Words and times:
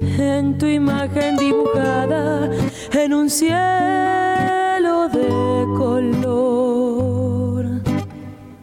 en 0.00 0.58
tu 0.58 0.66
imagen 0.66 1.36
dibujada 1.36 2.50
en 2.92 3.14
un 3.14 3.30
cielo 3.30 5.08
de 5.08 5.64
color. 5.78 7.64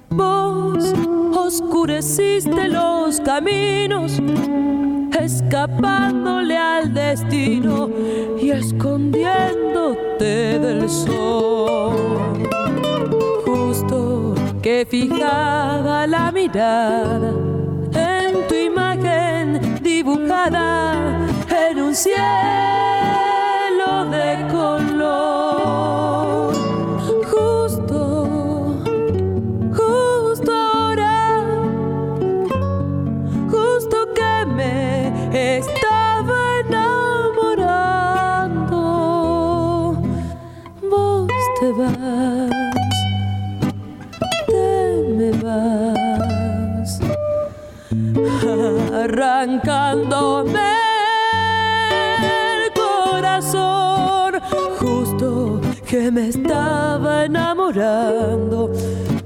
Vos 0.10 0.94
oscureciste 1.36 2.68
los 2.68 3.20
caminos, 3.22 4.22
escapándole 5.20 6.58
al 6.58 6.94
destino 6.94 7.90
y 8.40 8.52
escondiéndote 8.52 10.60
del 10.60 10.90
sol. 10.90 11.96
Justo 13.46 14.36
que 14.62 14.86
fijaba 14.90 16.08
la 16.08 16.32
mirada 16.32 17.34
dibujada 20.50 21.70
en 21.70 21.82
un 21.82 21.96
cielo 21.96 22.97
arrancándome 49.48 50.74
el 52.22 52.74
corazón, 52.74 54.34
justo 54.78 55.62
que 55.88 56.12
me 56.12 56.28
estaba 56.30 57.26
enamorando. 57.26 58.72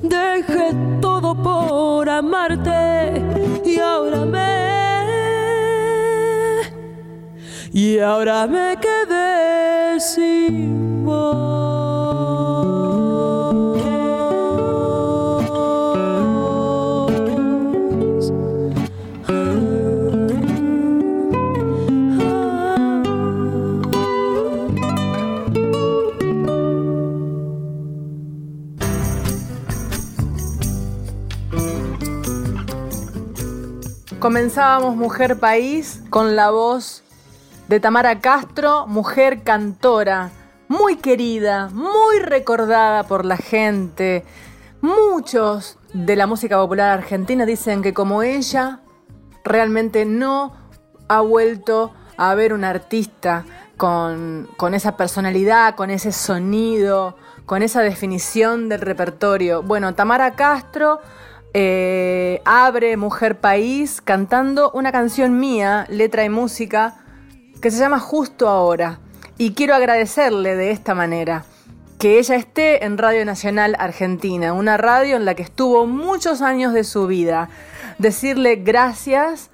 Dejé 0.02 0.76
todo 1.02 1.34
por 1.36 2.08
amarte 2.08 3.22
y 3.66 3.80
ahora 3.80 4.26
me 4.26 4.52
y 7.74 8.00
ahora 8.00 8.48
me 8.48 8.78
quedé 8.80 10.00
sin 10.00 11.06
voz. 11.06 11.91
Comenzábamos 34.22 34.96
Mujer 34.96 35.40
País 35.40 36.04
con 36.12 36.36
la 36.36 36.52
voz 36.52 37.02
de 37.68 37.80
Tamara 37.80 38.20
Castro, 38.20 38.86
mujer 38.86 39.42
cantora, 39.42 40.30
muy 40.68 40.98
querida, 40.98 41.70
muy 41.74 42.20
recordada 42.20 43.02
por 43.02 43.26
la 43.26 43.36
gente. 43.38 44.24
Muchos 44.80 45.80
de 45.94 46.16
la 46.16 46.28
música 46.28 46.56
popular 46.58 46.92
argentina 46.92 47.48
dicen 47.48 47.82
que 47.82 47.96
como 47.96 48.22
ella 48.22 48.82
realmente 49.44 50.06
no 50.06 50.54
ha 51.08 51.22
vuelto 51.22 51.92
a 52.16 52.36
ver 52.36 52.54
un 52.54 52.64
artista 52.64 53.44
con, 53.76 54.48
esa 54.72 54.98
personalidad, 54.98 55.74
con 55.74 55.90
ese 55.90 56.12
sonido, 56.12 57.16
con 57.48 57.64
esa 57.64 57.82
definición 57.82 58.70
del 58.70 58.82
repertorio. 58.82 59.64
Bueno, 59.64 59.96
Tamara 59.96 60.36
Castro 60.36 61.00
eh, 61.54 62.42
abre 62.46 62.96
Mujer 62.98 63.40
País 63.40 64.02
cantando 64.02 64.72
una 64.72 64.92
canción 64.92 65.40
mía, 65.40 65.86
letra 65.90 66.24
y 66.24 66.30
música, 66.30 67.04
que 67.62 67.72
se 67.72 67.80
llama 67.80 68.00
Justo 68.00 68.48
Ahora. 68.48 69.00
Y 69.38 69.54
quiero 69.54 69.76
agradecerle 69.76 70.56
de 70.56 70.72
esta 70.72 70.96
manera 70.96 71.46
que 72.00 72.18
ella 72.18 72.36
esté 72.36 72.86
en 72.86 72.98
Radio 72.98 73.26
Nacional 73.26 73.76
Argentina, 73.78 74.54
una 74.54 74.78
radio 74.78 75.18
en 75.18 75.26
la 75.26 75.36
que 75.36 75.44
estuvo 75.44 75.86
muchos 75.86 76.42
años 76.42 76.74
de 76.74 76.84
su 76.84 77.06
vida. 77.06 77.50
Decirle 78.00 78.56
gracias 78.56 79.52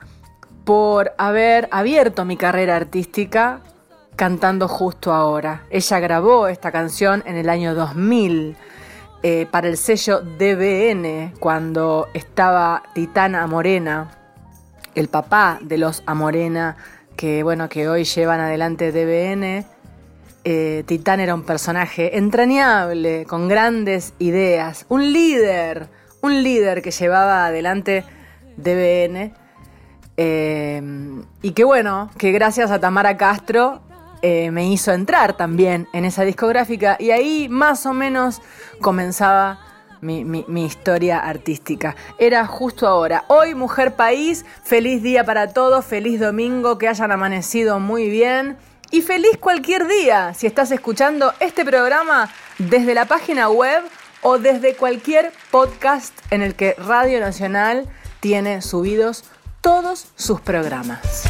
por 0.63 1.13
haber 1.17 1.67
abierto 1.71 2.25
mi 2.25 2.38
carrera 2.38 2.75
artística 2.75 3.61
cantando 4.15 4.67
justo 4.67 5.13
ahora. 5.13 5.63
Ella 5.69 6.00
grabó 6.00 6.47
esta 6.47 6.71
canción 6.71 7.23
en 7.25 7.35
el 7.35 7.50
año 7.50 7.75
2000 7.75 8.55
eh, 9.23 9.47
para 9.49 9.67
el 9.67 9.77
sello 9.77 10.21
DBN 10.21 11.33
cuando 11.39 12.07
estaba 12.13 12.83
Titana 12.93 13.45
Morena, 13.47 14.11
el 14.95 15.07
papá 15.07 15.59
de 15.61 15.77
los 15.77 16.03
Amorena 16.05 16.77
que 17.15 17.43
bueno 17.43 17.67
que 17.69 17.89
hoy 17.89 18.03
llevan 18.03 18.39
adelante 18.39 18.91
DBN 18.91 19.65
eh, 20.49 20.85
Titán 20.85 21.19
era 21.19 21.35
un 21.35 21.43
personaje 21.43 22.17
entrañable, 22.17 23.25
con 23.25 23.49
grandes 23.49 24.13
ideas, 24.17 24.85
un 24.87 25.11
líder, 25.11 25.89
un 26.21 26.41
líder 26.41 26.81
que 26.81 26.91
llevaba 26.91 27.47
adelante 27.47 28.05
DBN. 28.55 29.33
Eh, 30.15 30.81
y 31.41 31.51
que 31.51 31.65
bueno, 31.65 32.09
que 32.17 32.31
gracias 32.31 32.71
a 32.71 32.79
Tamara 32.79 33.17
Castro 33.17 33.81
eh, 34.21 34.51
me 34.51 34.67
hizo 34.67 34.91
entrar 34.91 35.37
también 35.37 35.87
en 35.93 36.05
esa 36.05 36.23
discográfica 36.23 36.97
y 36.99 37.11
ahí 37.11 37.47
más 37.49 37.85
o 37.85 37.93
menos 37.93 38.41
comenzaba 38.81 39.59
mi, 40.01 40.23
mi, 40.23 40.65
historia 40.65 41.19
artística. 41.19 41.95
Era 42.19 42.45
justo 42.45 42.87
ahora. 42.87 43.25
Hoy, 43.27 43.55
Mujer 43.55 43.95
País, 43.95 44.45
feliz 44.63 45.01
día 45.01 45.23
para 45.23 45.53
todos, 45.53 45.85
feliz 45.85 46.19
domingo, 46.19 46.77
que 46.77 46.87
hayan 46.87 47.11
amanecido 47.11 47.79
muy 47.79 48.09
bien. 48.09 48.57
Y 48.91 49.01
feliz 49.01 49.37
cualquier 49.39 49.87
día 49.87 50.33
si 50.33 50.47
estás 50.47 50.71
escuchando 50.71 51.33
este 51.39 51.65
programa 51.65 52.29
desde 52.57 52.93
la 52.93 53.05
página 53.05 53.49
web 53.49 53.83
o 54.21 54.37
desde 54.37 54.75
cualquier 54.75 55.31
podcast 55.51 56.13
en 56.31 56.41
el 56.41 56.55
que 56.55 56.75
Radio 56.77 57.19
Nacional 57.19 57.87
tiene 58.19 58.61
subidos 58.61 59.25
todos 59.61 60.07
sus 60.15 60.39
programas. 60.39 61.27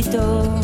El 0.00 0.63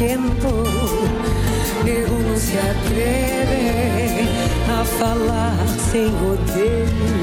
tiempo, 0.00 0.48
uno 2.08 2.36
se 2.38 2.58
atreve 2.58 4.26
a 4.66 4.82
falar 4.82 5.68
sem 5.90 6.08
rodeio. 6.08 7.20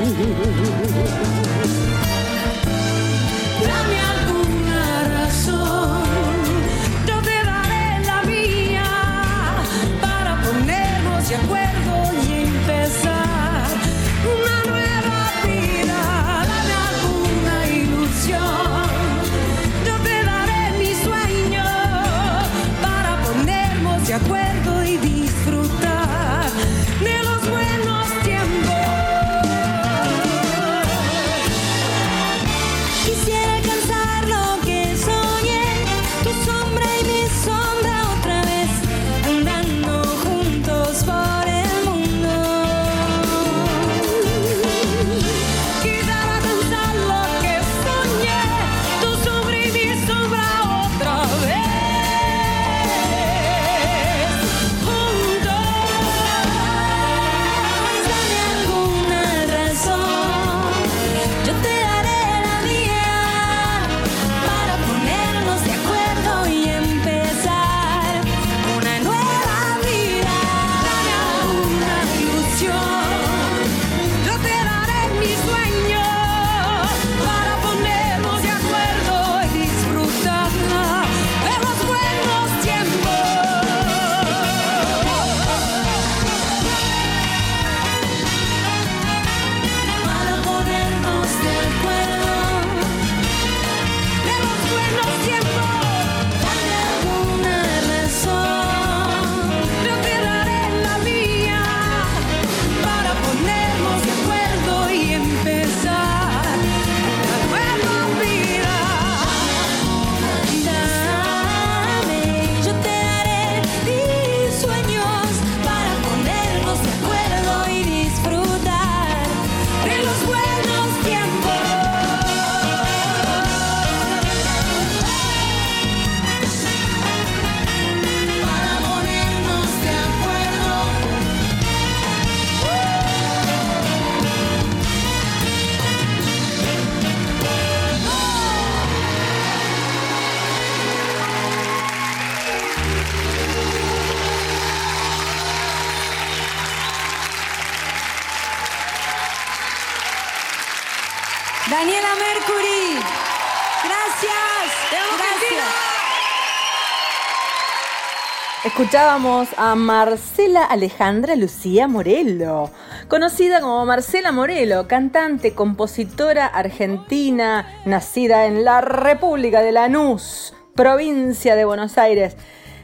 Escuchábamos 158.88 159.50
a 159.58 159.76
Marcela 159.76 160.64
Alejandra 160.64 161.36
Lucía 161.36 161.90
Morelo, 161.90 162.72
conocida 163.10 163.60
como 163.60 163.86
Marcela 163.86 164.32
Morelo, 164.32 164.88
cantante, 164.88 165.54
compositora 165.54 166.46
argentina, 166.46 167.68
nacida 167.84 168.46
en 168.46 168.64
la 168.64 168.80
República 168.80 169.62
de 169.62 169.74
Lanús, 169.74 170.54
provincia 170.74 171.58
de 171.58 171.66
Buenos 171.66 171.98
Aires, 171.98 172.38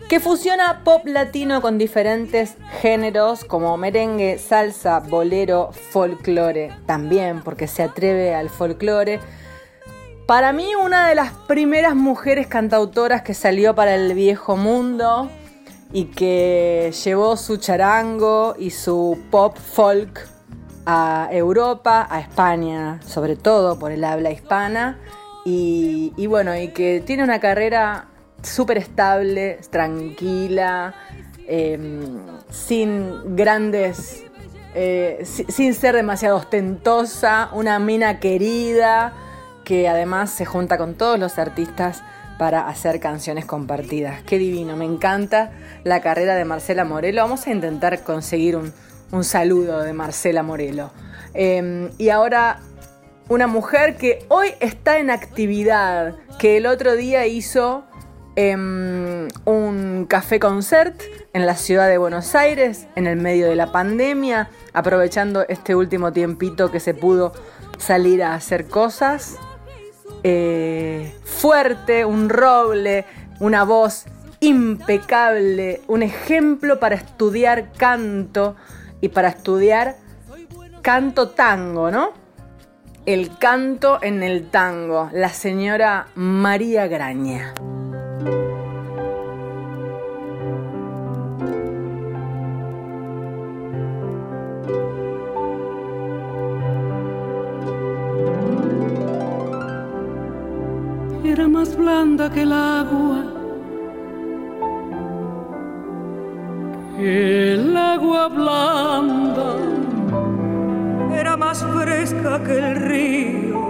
que 0.10 0.19
fusiona 0.19 0.81
pop 0.83 1.05
latino 1.05 1.62
con 1.62 1.77
diferentes 1.77 2.57
géneros 2.81 3.45
como 3.45 3.77
merengue, 3.77 4.39
salsa, 4.39 5.00
bolero, 5.00 5.72
folclore, 5.72 6.74
también 6.86 7.41
porque 7.43 7.67
se 7.67 7.81
atreve 7.81 8.36
al 8.36 8.50
folclore. 8.50 9.22
Para 10.27 10.51
mí 10.51 10.75
una 10.75 11.07
de 11.07 11.15
las 11.15 11.31
primeras 11.31 11.95
mujeres 11.95 12.48
cantautoras 12.48 13.22
que 13.22 13.33
salió 13.33 13.74
para 13.74 13.95
el 13.95 14.13
viejo 14.13 14.57
mundo 14.57 15.31
y 15.93 16.05
que 16.05 16.91
llevó 17.03 17.38
su 17.38 17.57
charango 17.57 18.55
y 18.57 18.71
su 18.71 19.17
pop 19.29 19.55
folk 19.57 20.27
a 20.85 21.29
Europa, 21.31 22.07
a 22.09 22.19
España, 22.19 23.00
sobre 23.05 23.35
todo 23.35 23.77
por 23.79 23.91
el 23.91 24.03
habla 24.03 24.31
hispana. 24.31 25.00
Y, 25.45 26.25
bueno, 26.27 26.57
y 26.57 26.69
que 26.69 27.01
tiene 27.05 27.23
una 27.23 27.39
carrera 27.39 28.07
súper 28.41 28.77
estable, 28.77 29.59
tranquila, 29.69 30.95
em, 31.47 32.17
sin 32.50 33.35
grandes, 33.35 34.23
eh, 34.73 35.21
si- 35.25 35.45
sin 35.45 35.73
ser 35.73 35.95
demasiado 35.95 36.38
ostentosa, 36.38 37.50
una 37.53 37.77
mina 37.79 38.19
querida 38.19 39.13
que 39.63 39.88
además 39.88 40.31
se 40.31 40.45
junta 40.45 40.77
con 40.77 40.95
todos 40.95 41.19
los 41.19 41.38
artistas 41.38 42.03
para 42.37 42.67
hacer 42.67 42.99
canciones 42.99 43.45
compartidas. 43.45 44.23
Qué 44.23 44.37
divino, 44.37 44.75
me 44.75 44.85
encanta 44.85 45.51
la 45.83 46.01
carrera 46.01 46.35
de 46.35 46.45
Marcela 46.45 46.85
Morelo. 46.85 47.21
Vamos 47.21 47.47
a 47.47 47.51
intentar 47.51 48.03
conseguir 48.03 48.55
un, 48.55 48.73
un 49.11 49.23
saludo 49.23 49.81
de 49.81 49.93
Marcela 49.93 50.43
Morelo. 50.43 50.91
Em, 51.33 51.89
y 51.97 52.09
ahora 52.09 52.59
una 53.29 53.47
mujer 53.47 53.95
que 53.95 54.25
hoy 54.27 54.49
está 54.59 54.97
en 54.97 55.09
actividad, 55.09 56.15
que 56.39 56.57
el 56.57 56.65
otro 56.65 56.95
día 56.95 57.25
hizo 57.25 57.85
em, 58.35 59.27
un 59.45 60.05
café 60.09 60.39
concert 60.39 60.99
en 61.33 61.45
la 61.45 61.55
ciudad 61.55 61.87
de 61.87 61.97
Buenos 61.97 62.35
Aires 62.35 62.87
en 62.95 63.07
el 63.07 63.17
medio 63.17 63.47
de 63.47 63.55
la 63.55 63.71
pandemia, 63.71 64.49
aprovechando 64.73 65.45
este 65.47 65.75
último 65.75 66.11
tiempito 66.11 66.71
que 66.71 66.79
se 66.79 66.93
pudo 66.93 67.33
salir 67.77 68.23
a 68.23 68.33
hacer 68.33 68.67
cosas. 68.67 69.37
Eh, 70.23 71.13
fuerte, 71.23 72.05
un 72.05 72.29
roble, 72.29 73.05
una 73.39 73.63
voz 73.65 74.05
impecable, 74.39 75.81
un 75.87 76.03
ejemplo 76.03 76.79
para 76.79 76.95
estudiar 76.95 77.71
canto 77.73 78.55
y 79.01 79.09
para 79.09 79.29
estudiar 79.29 79.97
canto 80.81 81.29
tango, 81.29 81.91
¿no? 81.91 82.11
El 83.05 83.37
canto 83.37 83.99
en 84.01 84.23
el 84.23 84.49
tango, 84.49 85.09
la 85.11 85.29
señora 85.29 86.07
María 86.15 86.87
Graña. 86.87 87.53
Era 101.25 101.47
más 101.47 101.75
blanda 101.75 102.29
que 102.29 102.41
el 102.41 102.51
agua, 102.51 103.23
el 106.99 107.77
agua 107.77 108.27
blanda, 108.27 109.55
era 111.17 111.37
más 111.37 111.63
fresca 111.63 112.43
que 112.43 112.57
el 112.59 112.75
río, 112.75 113.61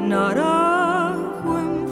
naranjo 0.00 1.58
en 1.58 1.83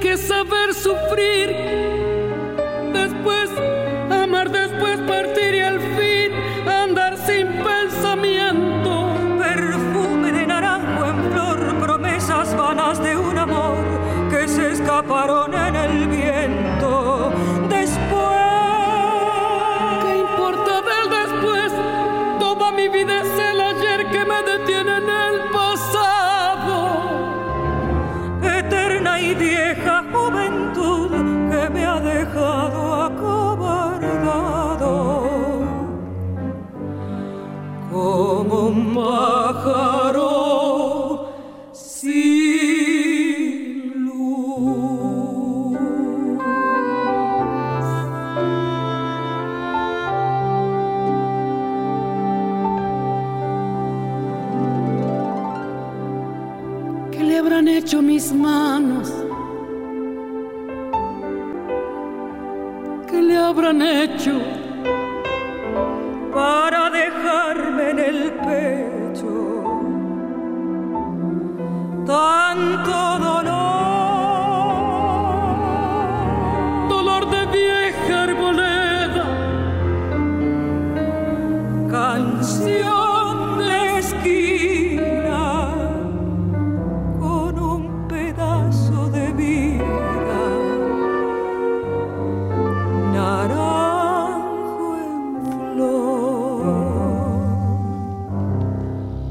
que 0.00 0.16
saber 0.16 0.74
sufrir, 0.74 1.67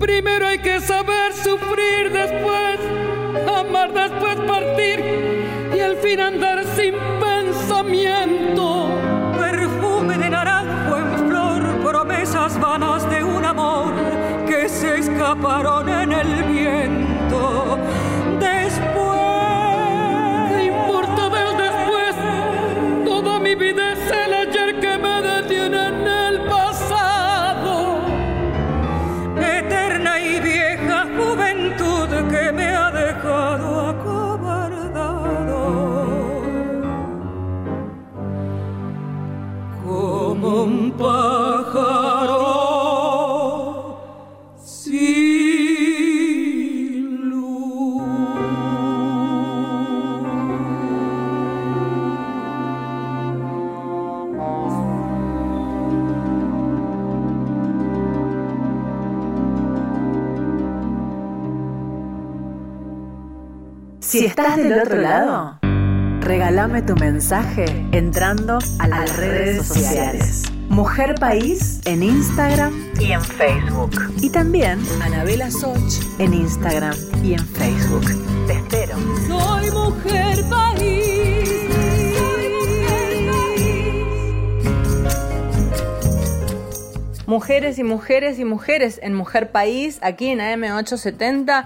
Primero 0.08 0.48
hay 0.48 0.60
que 0.60 0.80
saber 0.80 1.34
sufrir, 1.34 2.10
después 2.14 2.80
amar, 3.46 3.92
después 3.92 4.38
partir 4.48 5.04
y 5.76 5.80
al 5.82 5.98
fin 5.98 6.22
andar 6.22 6.47
estás 64.38 64.58
del 64.58 64.80
otro 64.80 65.02
lado, 65.02 65.60
regálame 66.22 66.84
tu 66.84 66.96
mensaje 66.96 67.66
entrando 67.92 68.60
a 68.78 68.88
las 68.88 69.18
redes 69.18 69.66
sociales. 69.66 70.44
Mujer 70.70 71.16
País 71.16 71.82
en 71.86 72.04
Instagram 72.04 72.72
y 73.00 73.14
en 73.14 73.22
Facebook. 73.24 73.92
Y 74.22 74.30
también 74.30 74.80
Anabela 75.02 75.50
Soch 75.50 76.04
en 76.20 76.36
Instagram 76.36 76.94
y 77.24 77.34
en 77.34 77.48
Facebook. 77.48 78.06
Te 78.46 78.54
espero. 78.54 78.98
Soy 79.28 79.72
mujer 79.72 80.44
país. 80.50 81.18
Mujeres 87.26 87.80
y 87.80 87.84
mujeres 87.84 88.40
y 88.40 88.46
mujeres 88.46 89.00
en 89.02 89.14
Mujer 89.14 89.52
País, 89.52 90.00
aquí 90.02 90.28
en 90.28 90.40
AM870. 90.40 91.66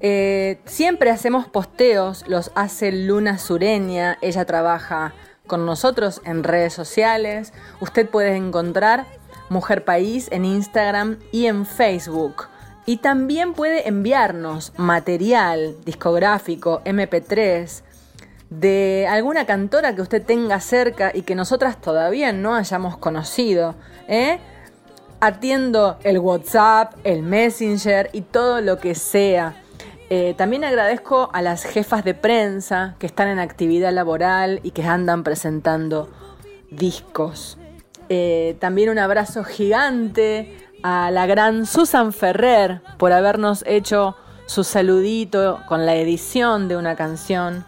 Eh, 0.00 0.60
siempre 0.64 1.10
hacemos 1.10 1.46
posteos, 1.46 2.24
los 2.26 2.50
hace 2.54 2.92
Luna 2.92 3.38
Sureña, 3.38 4.18
ella 4.20 4.44
trabaja 4.44 5.14
con 5.46 5.66
nosotros 5.66 6.20
en 6.24 6.44
redes 6.44 6.72
sociales. 6.72 7.52
Usted 7.80 8.08
puede 8.08 8.36
encontrar 8.36 9.06
Mujer 9.48 9.84
País 9.84 10.28
en 10.30 10.44
Instagram 10.44 11.18
y 11.32 11.46
en 11.46 11.66
Facebook. 11.66 12.48
Y 12.86 12.98
también 12.98 13.54
puede 13.54 13.88
enviarnos 13.88 14.72
material 14.76 15.76
discográfico, 15.84 16.82
MP3, 16.84 17.82
de 18.50 19.06
alguna 19.08 19.46
cantora 19.46 19.94
que 19.94 20.02
usted 20.02 20.22
tenga 20.22 20.60
cerca 20.60 21.10
y 21.14 21.22
que 21.22 21.34
nosotras 21.34 21.80
todavía 21.80 22.32
no 22.32 22.54
hayamos 22.54 22.96
conocido. 22.98 23.74
¿eh? 24.06 24.38
Atiendo 25.20 25.98
el 26.04 26.18
WhatsApp, 26.18 26.94
el 27.04 27.22
Messenger 27.22 28.10
y 28.12 28.20
todo 28.20 28.60
lo 28.60 28.78
que 28.78 28.94
sea. 28.94 29.63
Eh, 30.10 30.34
también 30.36 30.64
agradezco 30.64 31.30
a 31.32 31.40
las 31.40 31.64
jefas 31.64 32.04
de 32.04 32.14
prensa 32.14 32.94
que 32.98 33.06
están 33.06 33.28
en 33.28 33.38
actividad 33.38 33.92
laboral 33.92 34.60
y 34.62 34.72
que 34.72 34.82
andan 34.82 35.24
presentando 35.24 36.10
discos. 36.70 37.56
Eh, 38.10 38.56
también 38.60 38.90
un 38.90 38.98
abrazo 38.98 39.44
gigante 39.44 40.58
a 40.82 41.10
la 41.10 41.26
gran 41.26 41.64
Susan 41.64 42.12
Ferrer 42.12 42.82
por 42.98 43.12
habernos 43.12 43.64
hecho 43.66 44.14
su 44.46 44.62
saludito 44.62 45.60
con 45.66 45.86
la 45.86 45.94
edición 45.94 46.68
de 46.68 46.76
una 46.76 46.96
canción 46.96 47.64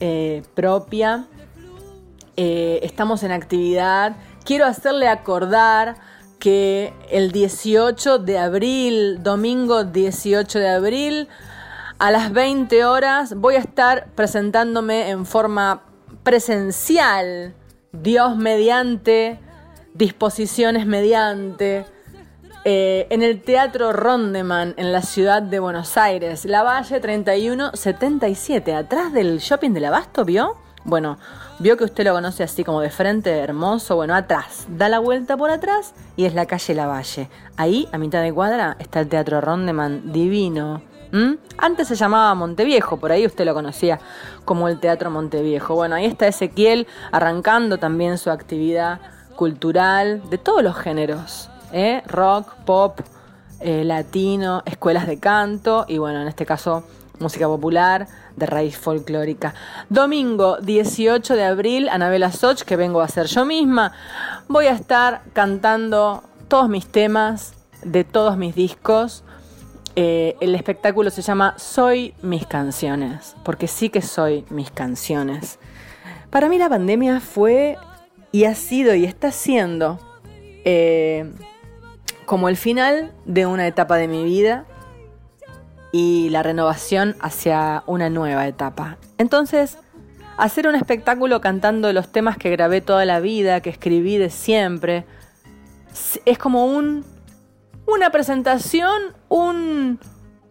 eh, 0.00 0.42
propia. 0.54 1.26
estamos 2.36 3.22
en 3.22 3.30
actividad. 3.30 4.16
Quiero 4.44 4.66
hacerle 4.66 5.06
acordar 5.06 5.94
que 6.38 6.92
el 7.10 7.32
18 7.32 8.18
de 8.18 8.38
abril, 8.38 9.22
domingo 9.22 9.84
18 9.84 10.58
de 10.58 10.68
abril, 10.68 11.28
a 11.98 12.10
las 12.10 12.32
20 12.32 12.84
horas 12.84 13.34
voy 13.34 13.54
a 13.54 13.60
estar 13.60 14.08
presentándome 14.14 15.10
en 15.10 15.26
forma 15.26 15.82
presencial, 16.22 17.54
Dios 17.92 18.36
mediante, 18.36 19.38
disposiciones 19.94 20.86
mediante, 20.86 21.86
eh, 22.66 23.06
en 23.10 23.22
el 23.22 23.42
Teatro 23.42 23.92
Rondeman 23.92 24.72
en 24.78 24.90
la 24.90 25.02
ciudad 25.02 25.42
de 25.42 25.58
Buenos 25.58 25.98
Aires, 25.98 26.46
La 26.46 26.62
Valle 26.62 26.98
3177, 26.98 28.74
atrás 28.74 29.12
del 29.12 29.38
shopping 29.38 29.72
del 29.72 29.84
Abasto, 29.84 30.24
¿vio? 30.24 30.56
Bueno, 30.84 31.18
vio 31.58 31.76
que 31.76 31.84
usted 31.84 32.04
lo 32.04 32.12
conoce 32.12 32.42
así 32.42 32.64
como 32.64 32.80
de 32.80 32.90
frente, 32.90 33.30
hermoso, 33.38 33.96
bueno, 33.96 34.14
atrás, 34.14 34.66
da 34.68 34.88
la 34.88 34.98
vuelta 34.98 35.36
por 35.36 35.50
atrás 35.50 35.94
y 36.16 36.24
es 36.24 36.34
la 36.34 36.46
calle 36.46 36.74
Lavalle. 36.74 37.28
Ahí, 37.56 37.88
a 37.92 37.98
mitad 37.98 38.22
de 38.22 38.32
cuadra, 38.32 38.76
está 38.78 39.00
el 39.00 39.08
Teatro 39.08 39.40
Rondeman, 39.40 40.12
divino. 40.12 40.82
Antes 41.58 41.86
se 41.86 41.94
llamaba 41.94 42.34
Monteviejo, 42.34 42.96
por 42.96 43.12
ahí 43.12 43.24
usted 43.24 43.44
lo 43.44 43.54
conocía 43.54 44.00
como 44.44 44.66
el 44.66 44.80
Teatro 44.80 45.12
Monteviejo. 45.12 45.76
Bueno, 45.76 45.94
ahí 45.94 46.06
está 46.06 46.26
Ezequiel 46.26 46.88
arrancando 47.12 47.78
también 47.78 48.18
su 48.18 48.32
actividad 48.32 48.98
cultural 49.36 50.28
de 50.28 50.38
todos 50.38 50.64
los 50.64 50.76
géneros, 50.76 51.50
¿eh? 51.72 52.02
rock, 52.06 52.54
pop, 52.64 52.98
eh, 53.60 53.84
latino, 53.84 54.62
escuelas 54.66 55.06
de 55.06 55.20
canto 55.20 55.84
y 55.86 55.98
bueno, 55.98 56.20
en 56.20 56.26
este 56.26 56.44
caso 56.44 56.84
música 57.18 57.46
popular 57.46 58.08
de 58.36 58.46
raíz 58.46 58.76
folclórica. 58.76 59.54
Domingo 59.88 60.58
18 60.58 61.34
de 61.34 61.44
abril, 61.44 61.88
Anabela 61.88 62.32
Soch, 62.32 62.62
que 62.62 62.76
vengo 62.76 63.00
a 63.00 63.04
hacer 63.04 63.26
yo 63.26 63.44
misma, 63.44 63.92
voy 64.48 64.66
a 64.66 64.72
estar 64.72 65.22
cantando 65.32 66.22
todos 66.48 66.68
mis 66.68 66.86
temas 66.86 67.54
de 67.82 68.04
todos 68.04 68.36
mis 68.36 68.54
discos. 68.54 69.24
Eh, 69.96 70.36
el 70.40 70.54
espectáculo 70.54 71.10
se 71.10 71.22
llama 71.22 71.54
Soy 71.56 72.14
mis 72.22 72.46
canciones, 72.46 73.36
porque 73.44 73.68
sí 73.68 73.90
que 73.90 74.02
soy 74.02 74.44
mis 74.50 74.70
canciones. 74.70 75.58
Para 76.30 76.48
mí 76.48 76.58
la 76.58 76.68
pandemia 76.68 77.20
fue 77.20 77.78
y 78.32 78.44
ha 78.44 78.56
sido 78.56 78.94
y 78.94 79.04
está 79.04 79.30
siendo 79.30 80.00
eh, 80.64 81.32
como 82.26 82.48
el 82.48 82.56
final 82.56 83.12
de 83.24 83.46
una 83.46 83.66
etapa 83.66 83.96
de 83.96 84.08
mi 84.08 84.24
vida 84.24 84.64
y 85.96 86.28
la 86.30 86.42
renovación 86.42 87.14
hacia 87.20 87.84
una 87.86 88.10
nueva 88.10 88.48
etapa. 88.48 88.98
Entonces, 89.16 89.78
hacer 90.36 90.66
un 90.66 90.74
espectáculo 90.74 91.40
cantando 91.40 91.92
los 91.92 92.10
temas 92.10 92.36
que 92.36 92.50
grabé 92.50 92.80
toda 92.80 93.04
la 93.04 93.20
vida, 93.20 93.60
que 93.60 93.70
escribí 93.70 94.16
de 94.16 94.28
siempre, 94.28 95.04
es 96.24 96.36
como 96.36 96.66
un, 96.66 97.04
una 97.86 98.10
presentación, 98.10 99.14
un, 99.28 100.00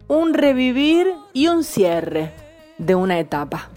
un 0.07 0.33
revivir 0.33 1.13
y 1.33 1.49
un 1.49 1.65
cierre 1.65 2.31
de 2.77 2.95
una 2.95 3.19
etapa. 3.19 3.67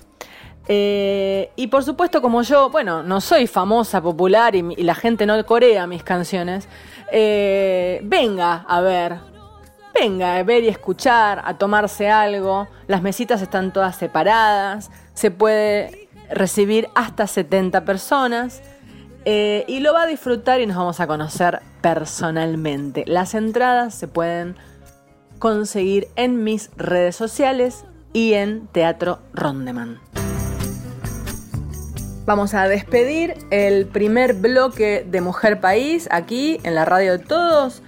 Eh, 0.69 1.51
y 1.57 1.67
por 1.67 1.83
supuesto, 1.83 2.23
como 2.23 2.43
yo, 2.43 2.71
bueno, 2.71 3.03
no 3.03 3.21
soy 3.21 3.49
famosa, 3.49 4.01
popular 4.01 4.55
y, 4.55 4.63
la 4.85 4.95
gente 4.95 5.27
no 5.27 5.45
corea 5.45 5.89
mis 5.89 6.05
canciones, 6.05 6.69
eh, 7.11 8.01
venga 8.05 8.65
a 8.69 8.81
ver 8.83 9.36
venga 10.01 10.37
a 10.37 10.43
ver 10.43 10.65
y 10.65 10.69
escuchar, 10.69 11.43
a 11.45 11.59
tomarse 11.59 12.09
algo. 12.09 12.69
Las 12.87 13.03
mesitas 13.03 13.43
están 13.43 13.73
todas 13.73 13.97
separadas, 13.97 14.91
se 15.15 15.31
puede 15.31 16.09
recibir 16.31 16.89
hasta 16.95 17.27
70 17.27 17.85
personas 17.85 18.63
eh, 19.25 19.65
y 19.69 19.81
lo 19.81 19.93
va 19.93 20.03
a 20.03 20.07
disfrutar 20.07 20.61
y 20.61 20.67
nos 20.67 20.77
vamos 20.77 21.01
a 21.01 21.07
conocer 21.07 21.61
personalmente. 21.81 23.05
Las 23.07 23.35
entradas 23.35 23.95
se 23.95 24.09
pueden 24.09 24.57
conseguir 25.39 26.09
en 26.17 26.45
mis 26.45 26.71
redes 26.77 27.17
sociales 27.17 27.85
y 28.13 28.35
en 28.35 28.67
Teatro 28.69 29.21
Rondeman. 29.35 30.01
Vamos 32.25 32.55
a 32.55 32.67
despedir 32.67 33.35
el 33.51 33.87
primer 33.87 34.35
bloque 34.35 35.07
de 35.09 35.21
Mujer 35.21 35.61
País 35.61 36.09
aquí 36.11 36.59
en 36.65 36.75
la 36.75 36.85
radio 36.85 37.19
de 37.19 37.25
todos 37.25 37.83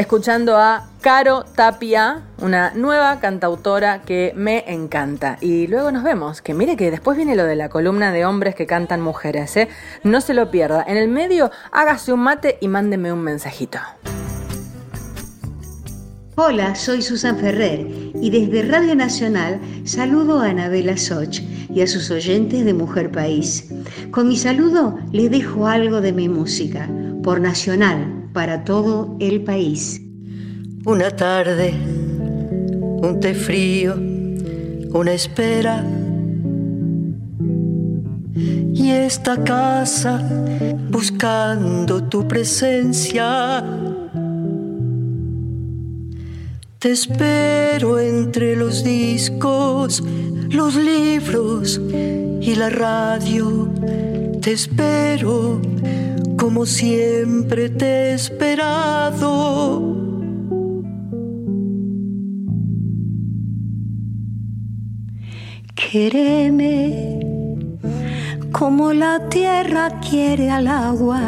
escuchando 0.00 0.56
a 0.56 0.88
Caro 1.02 1.44
Tapia, 1.54 2.22
una 2.38 2.72
nueva 2.74 3.20
cantautora 3.20 4.00
que 4.00 4.32
me 4.34 4.64
encanta. 4.66 5.36
Y 5.42 5.66
luego 5.66 5.92
nos 5.92 6.02
vemos, 6.02 6.40
que 6.40 6.54
mire 6.54 6.74
que 6.78 6.90
después 6.90 7.18
viene 7.18 7.36
lo 7.36 7.44
de 7.44 7.54
la 7.54 7.68
columna 7.68 8.10
de 8.10 8.24
hombres 8.24 8.54
que 8.54 8.66
cantan 8.66 9.02
mujeres, 9.02 9.54
¿eh? 9.58 9.68
No 10.02 10.22
se 10.22 10.32
lo 10.32 10.50
pierda. 10.50 10.82
En 10.88 10.96
el 10.96 11.08
medio, 11.08 11.50
hágase 11.70 12.14
un 12.14 12.20
mate 12.20 12.56
y 12.62 12.68
mándeme 12.68 13.12
un 13.12 13.20
mensajito. 13.20 13.78
Hola, 16.36 16.74
soy 16.74 17.02
Susan 17.02 17.36
Ferrer 17.36 17.86
y 18.14 18.30
desde 18.30 18.62
Radio 18.62 18.94
Nacional 18.94 19.60
saludo 19.84 20.40
a 20.40 20.46
Anabela 20.46 20.96
Soch 20.96 21.40
y 21.68 21.82
a 21.82 21.86
sus 21.86 22.10
oyentes 22.10 22.64
de 22.64 22.72
Mujer 22.72 23.12
País. 23.12 23.68
Con 24.10 24.28
mi 24.28 24.38
saludo 24.38 24.98
les 25.12 25.30
dejo 25.30 25.66
algo 25.66 26.00
de 26.00 26.14
mi 26.14 26.30
música, 26.30 26.88
por 27.22 27.38
Nacional 27.42 28.19
para 28.32 28.64
todo 28.64 29.16
el 29.20 29.42
país. 29.42 30.00
Una 30.84 31.10
tarde, 31.10 31.74
un 33.02 33.18
té 33.20 33.34
frío, 33.34 33.94
una 34.92 35.12
espera. 35.12 35.84
Y 38.72 38.90
esta 38.90 39.42
casa 39.44 40.22
buscando 40.90 42.04
tu 42.04 42.26
presencia. 42.26 43.64
Te 46.78 46.92
espero 46.92 47.98
entre 47.98 48.56
los 48.56 48.82
discos, 48.82 50.02
los 50.48 50.74
libros 50.76 51.78
y 52.40 52.54
la 52.54 52.70
radio. 52.70 53.68
Te 54.40 54.52
espero 54.52 55.60
como 56.40 56.64
siempre 56.64 57.68
te 57.68 57.86
he 57.86 58.14
esperado. 58.14 59.82
Quéreme 65.74 67.20
como 68.52 68.94
la 68.94 69.28
tierra 69.28 70.00
quiere 70.00 70.50
al 70.50 70.68
agua. 70.68 71.20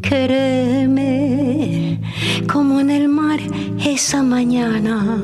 Quéreme 0.00 2.00
como 2.50 2.80
en 2.80 2.90
el 2.90 3.08
mar 3.08 3.40
esa 3.84 4.22
mañana. 4.22 5.20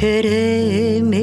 Quereme, 0.00 1.20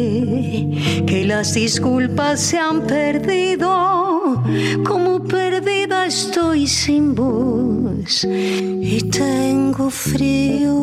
que 1.07 1.25
las 1.25 1.55
disculpas 1.55 2.39
se 2.39 2.59
han 2.59 2.81
perdido, 2.85 4.43
como 4.85 5.23
perdida 5.23 6.05
estoy 6.05 6.67
sin 6.67 7.15
voz 7.15 8.23
y 8.23 9.01
tengo 9.09 9.89
frío. 9.89 10.75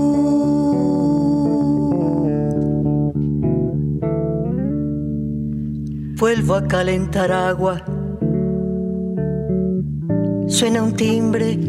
Vuelvo 6.19 6.55
a 6.55 6.67
calentar 6.67 7.31
agua. 7.31 7.81
Suena 10.49 10.83
un 10.83 10.97
timbre, 10.97 11.61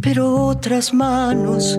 pero 0.00 0.46
otras 0.46 0.92
manos 0.92 1.78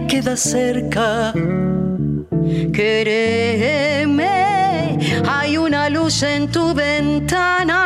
queda 0.08 0.36
cerca. 0.36 1.34
Quéreme, 2.74 4.28
hay 5.28 5.58
una 5.58 5.90
luz 5.90 6.24
en 6.24 6.50
tu 6.50 6.74
ventana, 6.74 7.82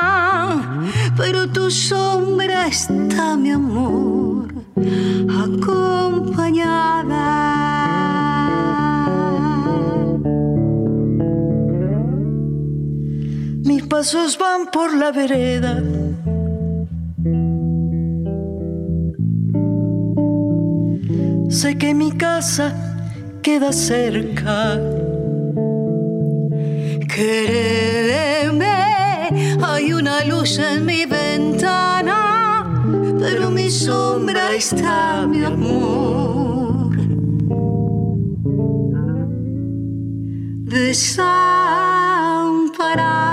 pero 1.18 1.48
tu 1.48 1.70
sombra 1.70 2.68
está, 2.68 3.36
mi 3.36 3.52
amor, 3.52 4.33
pasos 14.04 14.38
van 14.38 14.70
por 14.70 14.94
la 14.94 15.14
vereda. 15.14 15.82
Sé 21.50 21.78
que 21.78 21.94
mi 21.94 22.12
casa 22.12 22.74
queda 23.42 23.72
cerca. 23.72 24.78
Créeme, 27.16 28.76
hay 29.64 29.94
una 29.94 30.26
luz 30.26 30.60
en 30.60 30.86
mi 30.86 31.06
ventana, 31.06 32.66
pero 33.22 33.52
mi 33.52 33.70
sombra 33.70 34.54
está, 34.54 35.26
mi 35.26 35.46
amor. 35.46 36.90
Desamparada. 40.74 43.33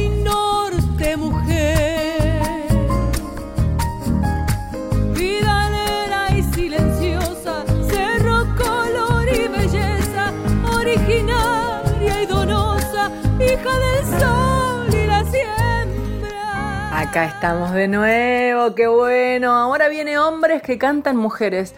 Acá 17.11 17.25
estamos 17.25 17.73
de 17.73 17.89
nuevo, 17.89 18.73
qué 18.73 18.87
bueno. 18.87 19.51
Ahora 19.51 19.89
viene 19.89 20.17
hombres 20.17 20.61
que 20.61 20.77
cantan 20.77 21.17
mujeres. 21.17 21.75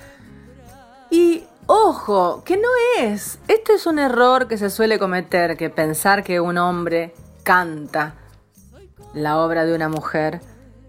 Y 1.10 1.46
ojo, 1.66 2.44
que 2.46 2.56
no 2.56 2.68
es. 3.00 3.40
Esto 3.48 3.74
es 3.74 3.88
un 3.88 3.98
error 3.98 4.48
que 4.48 4.60
se 4.60 4.70
suele 4.70 5.00
cometer, 5.00 5.58
que 5.58 5.72
pensar 5.72 6.24
que 6.24 6.40
un 6.40 6.60
hombre 6.60 7.16
canta 7.42 8.14
la 9.16 9.40
obra 9.40 9.66
de 9.66 9.74
una 9.74 9.90
mujer 9.90 10.40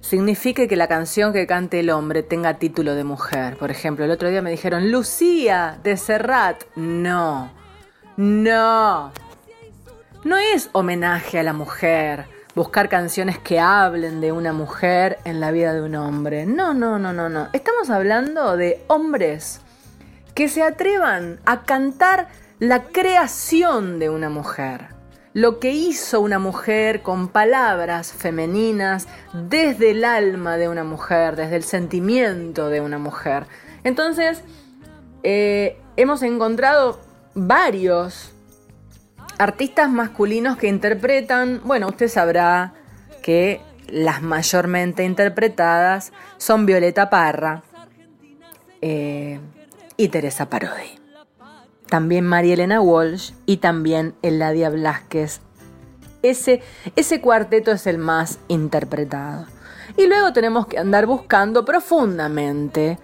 signifique 0.02 0.68
que 0.68 0.76
la 0.76 0.88
canción 0.88 1.32
que 1.32 1.46
cante 1.46 1.80
el 1.80 1.88
hombre 1.88 2.22
tenga 2.22 2.58
título 2.58 2.94
de 2.94 3.04
mujer. 3.04 3.56
Por 3.56 3.70
ejemplo, 3.70 4.04
el 4.04 4.10
otro 4.10 4.28
día 4.28 4.42
me 4.42 4.50
dijeron 4.50 4.92
Lucía 4.92 5.78
de 5.82 5.96
Serrat. 5.96 6.64
No, 6.76 7.50
no. 8.18 9.10
No 10.22 10.36
es 10.36 10.68
homenaje 10.72 11.38
a 11.38 11.42
la 11.42 11.54
mujer, 11.54 12.26
buscar 12.54 12.88
canciones 12.88 13.38
que 13.38 13.58
hablen 13.58 14.20
de 14.20 14.32
una 14.32 14.52
mujer 14.52 15.18
en 15.24 15.40
la 15.40 15.50
vida 15.50 15.74
de 15.74 15.82
un 15.82 15.94
hombre. 15.96 16.46
No, 16.46 16.74
no, 16.74 16.98
no, 16.98 17.12
no, 17.12 17.28
no. 17.28 17.48
Estamos 17.52 17.90
hablando 17.90 18.56
de 18.56 18.82
hombres 18.86 19.60
que 20.34 20.48
se 20.48 20.62
atrevan 20.62 21.40
a 21.44 21.62
cantar 21.62 22.28
la 22.58 22.84
creación 22.84 23.98
de 23.98 24.10
una 24.10 24.30
mujer. 24.30 24.88
Lo 25.32 25.58
que 25.58 25.72
hizo 25.72 26.20
una 26.20 26.38
mujer 26.38 27.02
con 27.02 27.26
palabras 27.26 28.12
femeninas 28.12 29.08
desde 29.32 29.90
el 29.90 30.04
alma 30.04 30.56
de 30.56 30.68
una 30.68 30.84
mujer, 30.84 31.34
desde 31.34 31.56
el 31.56 31.64
sentimiento 31.64 32.68
de 32.68 32.80
una 32.80 32.98
mujer. 32.98 33.46
Entonces, 33.82 34.42
eh, 35.24 35.76
hemos 35.96 36.22
encontrado 36.22 37.00
varios 37.34 38.33
artistas 39.38 39.90
masculinos 39.90 40.56
que 40.56 40.68
interpretan, 40.68 41.60
bueno, 41.64 41.88
usted 41.88 42.08
sabrá 42.08 42.74
que 43.22 43.60
las 43.88 44.22
mayormente 44.22 45.04
interpretadas 45.04 46.12
son 46.36 46.66
Violeta 46.66 47.10
Parra 47.10 47.62
eh, 48.80 49.40
y 49.96 50.08
Teresa 50.08 50.48
Parodi. 50.48 50.98
También 51.88 52.24
María 52.24 52.54
Elena 52.54 52.80
Walsh 52.80 53.32
y 53.46 53.58
también 53.58 54.14
Eladia 54.22 54.70
Blasquez. 54.70 55.40
Ese, 56.22 56.62
ese 56.96 57.20
cuarteto 57.20 57.70
es 57.70 57.86
el 57.86 57.98
más 57.98 58.38
interpretado. 58.48 59.46
Y 59.96 60.06
luego 60.06 60.32
tenemos 60.32 60.66
que 60.66 60.78
andar 60.78 61.06
buscando 61.06 61.64
profundamente 61.64 62.98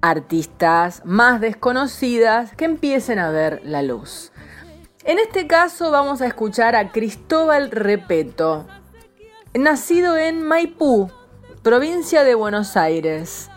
artistas 0.00 1.02
más 1.04 1.40
desconocidas 1.40 2.54
que 2.54 2.64
empiecen 2.64 3.18
a 3.18 3.30
ver 3.30 3.60
la 3.64 3.82
luz. 3.82 4.32
En 5.04 5.18
este 5.18 5.48
caso 5.48 5.90
vamos 5.90 6.22
a 6.22 6.26
escuchar 6.26 6.76
a 6.76 6.92
Cristóbal 6.92 7.72
Repeto, 7.72 8.66
nacido 9.52 10.16
en 10.16 10.42
Maipú, 10.42 11.10
provincia 11.64 12.22
de 12.22 12.36
Buenos 12.36 12.76
Aires. 12.76 13.50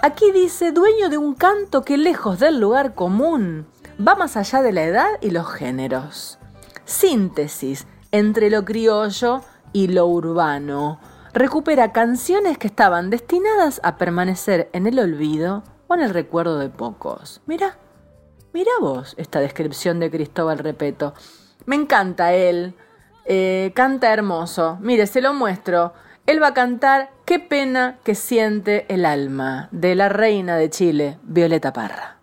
Aquí 0.00 0.30
dice, 0.30 0.70
dueño 0.70 1.08
de 1.08 1.18
un 1.18 1.34
canto 1.34 1.82
que 1.82 1.96
lejos 1.96 2.38
del 2.38 2.60
lugar 2.60 2.94
común, 2.94 3.66
va 4.00 4.14
más 4.14 4.36
allá 4.36 4.62
de 4.62 4.70
la 4.70 4.84
edad 4.84 5.08
y 5.20 5.30
los 5.30 5.52
géneros. 5.52 6.38
Síntesis 6.84 7.88
entre 8.12 8.48
lo 8.48 8.64
criollo 8.64 9.40
y 9.72 9.88
lo 9.88 10.06
urbano. 10.06 11.00
Recupera 11.32 11.90
canciones 11.90 12.58
que 12.58 12.68
estaban 12.68 13.10
destinadas 13.10 13.80
a 13.82 13.96
permanecer 13.96 14.70
en 14.72 14.86
el 14.86 15.00
olvido 15.00 15.64
o 15.88 15.94
en 15.96 16.02
el 16.02 16.10
recuerdo 16.10 16.60
de 16.60 16.68
pocos. 16.68 17.42
Mira, 17.46 17.76
mira 18.56 18.72
vos 18.80 19.12
esta 19.18 19.38
descripción 19.38 20.00
de 20.00 20.10
Cristóbal 20.10 20.56
Repeto. 20.56 21.12
Me 21.66 21.76
encanta 21.76 22.32
él. 22.32 22.72
Eh, 23.26 23.70
canta 23.74 24.10
hermoso. 24.10 24.78
Mire, 24.80 25.06
se 25.06 25.20
lo 25.20 25.34
muestro. 25.34 25.92
Él 26.24 26.42
va 26.42 26.48
a 26.48 26.54
cantar 26.54 27.10
Qué 27.26 27.38
pena 27.38 27.98
que 28.02 28.14
siente 28.14 28.86
el 28.88 29.04
alma 29.04 29.68
de 29.72 29.94
la 29.94 30.08
reina 30.08 30.56
de 30.56 30.70
Chile, 30.70 31.18
Violeta 31.24 31.74
Parra. 31.74 32.16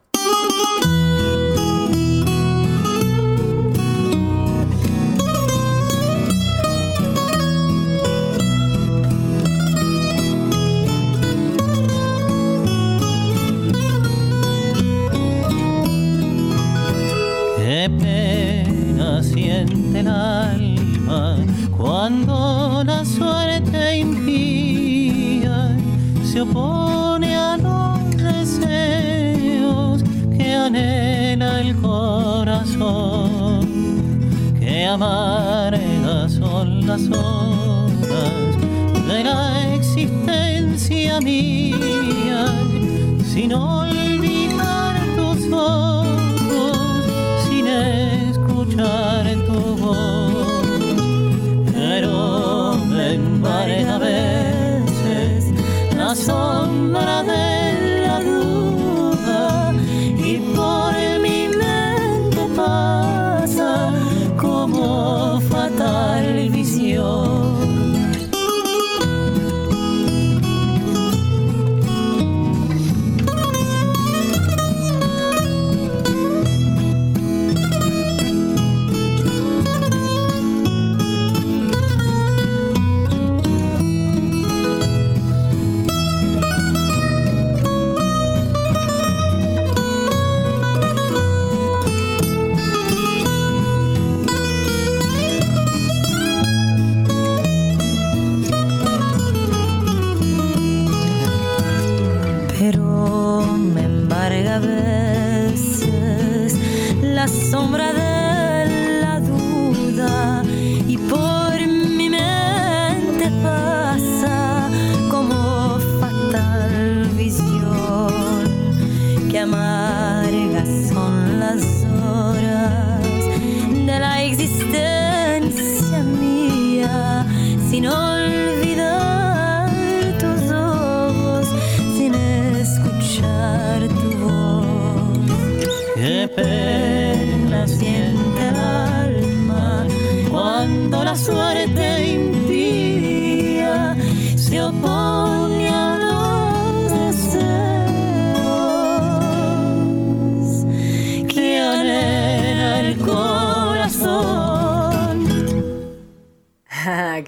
Se 26.45 26.82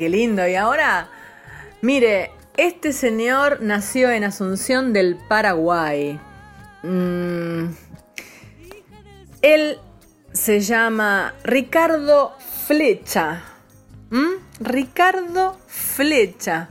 qué 0.05 0.09
lindo. 0.09 0.47
Y 0.47 0.55
ahora, 0.55 1.09
mire, 1.81 2.31
este 2.57 2.93
señor 2.93 3.61
nació 3.61 4.11
en 4.11 4.23
Asunción 4.23 4.93
del 4.93 5.15
Paraguay. 5.15 6.19
Mm, 6.83 7.69
él 9.41 9.79
se 10.31 10.59
llama 10.59 11.33
Ricardo 11.43 12.33
Flecha. 12.67 13.41
¿Mm? 14.11 14.35
Ricardo 14.59 15.57
Flecha. 15.65 16.69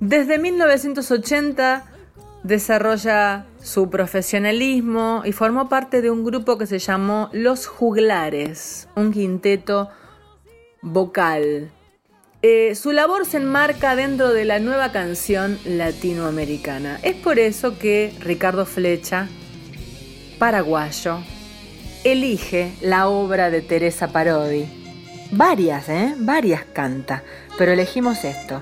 Desde 0.00 0.38
1980 0.38 1.84
desarrolla 2.42 3.44
su 3.62 3.90
profesionalismo 3.90 5.22
y 5.26 5.32
formó 5.32 5.68
parte 5.68 6.00
de 6.00 6.10
un 6.10 6.24
grupo 6.24 6.56
que 6.56 6.66
se 6.66 6.78
llamó 6.78 7.28
Los 7.32 7.66
Juglares, 7.66 8.88
un 8.96 9.12
quinteto 9.12 9.90
vocal. 10.84 11.70
Eh, 12.42 12.74
su 12.74 12.92
labor 12.92 13.24
se 13.24 13.38
enmarca 13.38 13.96
dentro 13.96 14.32
de 14.32 14.44
la 14.44 14.58
nueva 14.58 14.92
canción 14.92 15.58
latinoamericana. 15.64 17.00
Es 17.02 17.14
por 17.16 17.38
eso 17.38 17.78
que 17.78 18.12
Ricardo 18.20 18.66
Flecha, 18.66 19.28
paraguayo, 20.38 21.20
elige 22.04 22.74
la 22.82 23.08
obra 23.08 23.48
de 23.48 23.62
Teresa 23.62 24.08
Parodi. 24.08 24.66
Varias, 25.30 25.88
¿eh? 25.88 26.14
Varias 26.18 26.64
canta, 26.64 27.22
pero 27.56 27.72
elegimos 27.72 28.24
esto. 28.24 28.60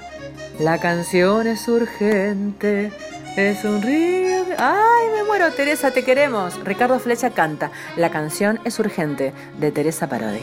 La 0.61 0.78
canción 0.78 1.49
es 1.49 1.66
urgente, 1.66 2.92
es 3.36 3.64
un 3.64 3.82
río. 3.82 4.44
¡Ay, 4.59 5.09
me 5.12 5.24
muero, 5.24 5.51
Teresa, 5.53 5.90
te 5.90 6.05
queremos! 6.05 6.62
Ricardo 6.62 7.01
Flecha 7.01 7.30
canta. 7.30 7.72
La 7.97 8.11
canción 8.11 8.61
es 8.64 8.78
urgente, 8.78 9.32
de 9.59 9.72
Teresa 9.72 10.09
Parodi. 10.09 10.42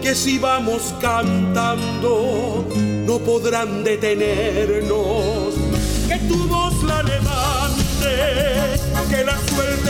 que 0.00 0.14
si 0.14 0.38
vamos 0.38 0.94
cantando 1.00 2.66
no 3.06 3.18
podrán 3.18 3.84
detenernos. 3.84 5.54
Que 6.08 6.16
tu 6.28 6.48
voz 6.48 6.82
la 6.84 7.02
levante, 7.02 8.14
que 9.10 9.24
la 9.24 9.36
suelte 9.48 9.89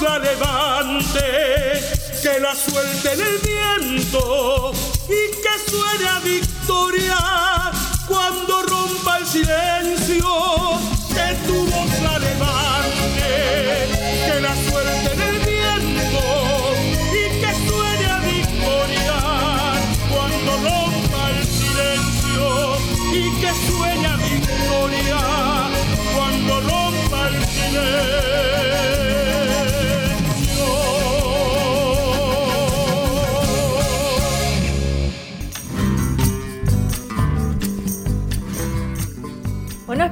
la 0.00 0.18
levante, 0.18 1.80
que 2.22 2.38
la 2.38 2.54
suelte 2.54 3.14
en 3.14 3.20
el 3.20 3.38
viento 3.38 4.72
y 5.08 5.30
que 5.40 5.70
suene 5.70 6.08
a 6.08 6.20
victoria 6.20 7.16
cuando 8.06 8.62
rompa 8.62 9.18
el 9.18 9.26
silencio. 9.26 10.97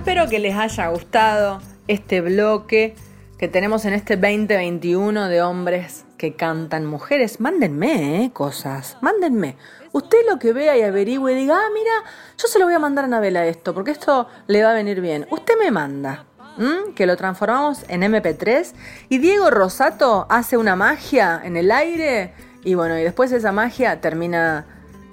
Espero 0.07 0.29
que 0.29 0.39
les 0.39 0.55
haya 0.55 0.87
gustado 0.87 1.61
este 1.89 2.21
bloque 2.21 2.95
que 3.39 3.49
tenemos 3.49 3.85
en 3.87 3.93
este 3.93 4.15
2021 4.15 5.27
de 5.27 5.43
hombres 5.43 6.05
que 6.17 6.37
cantan 6.37 6.87
mujeres. 6.87 7.41
Mándenme 7.41 8.23
eh, 8.25 8.31
cosas, 8.33 8.99
mándenme. 9.01 9.57
Usted 9.91 10.19
lo 10.31 10.39
que 10.39 10.53
vea 10.53 10.79
y 10.79 10.83
averigüe 10.83 11.33
y 11.33 11.35
diga, 11.35 11.57
ah, 11.57 11.71
mira, 11.75 11.91
yo 12.39 12.47
se 12.47 12.61
lo 12.61 12.67
voy 12.67 12.75
a 12.75 12.79
mandar 12.79 13.03
a 13.03 13.07
Anabela 13.09 13.47
esto, 13.47 13.75
porque 13.75 13.91
esto 13.91 14.29
le 14.47 14.63
va 14.63 14.71
a 14.71 14.75
venir 14.75 15.01
bien. 15.01 15.27
Usted 15.29 15.55
me 15.59 15.73
manda, 15.73 16.25
que 16.95 17.05
lo 17.05 17.17
transformamos 17.17 17.85
en 17.89 18.03
MP3 18.03 18.75
y 19.09 19.19
Diego 19.19 19.51
Rosato 19.51 20.29
hace 20.31 20.57
una 20.57 20.77
magia 20.77 21.41
en 21.43 21.57
el 21.57 21.73
aire 21.73 22.33
y 22.63 22.77
bueno, 22.77 22.97
y 22.97 23.03
después 23.03 23.33
esa 23.33 23.51
magia 23.51 24.01
termina 24.01 24.67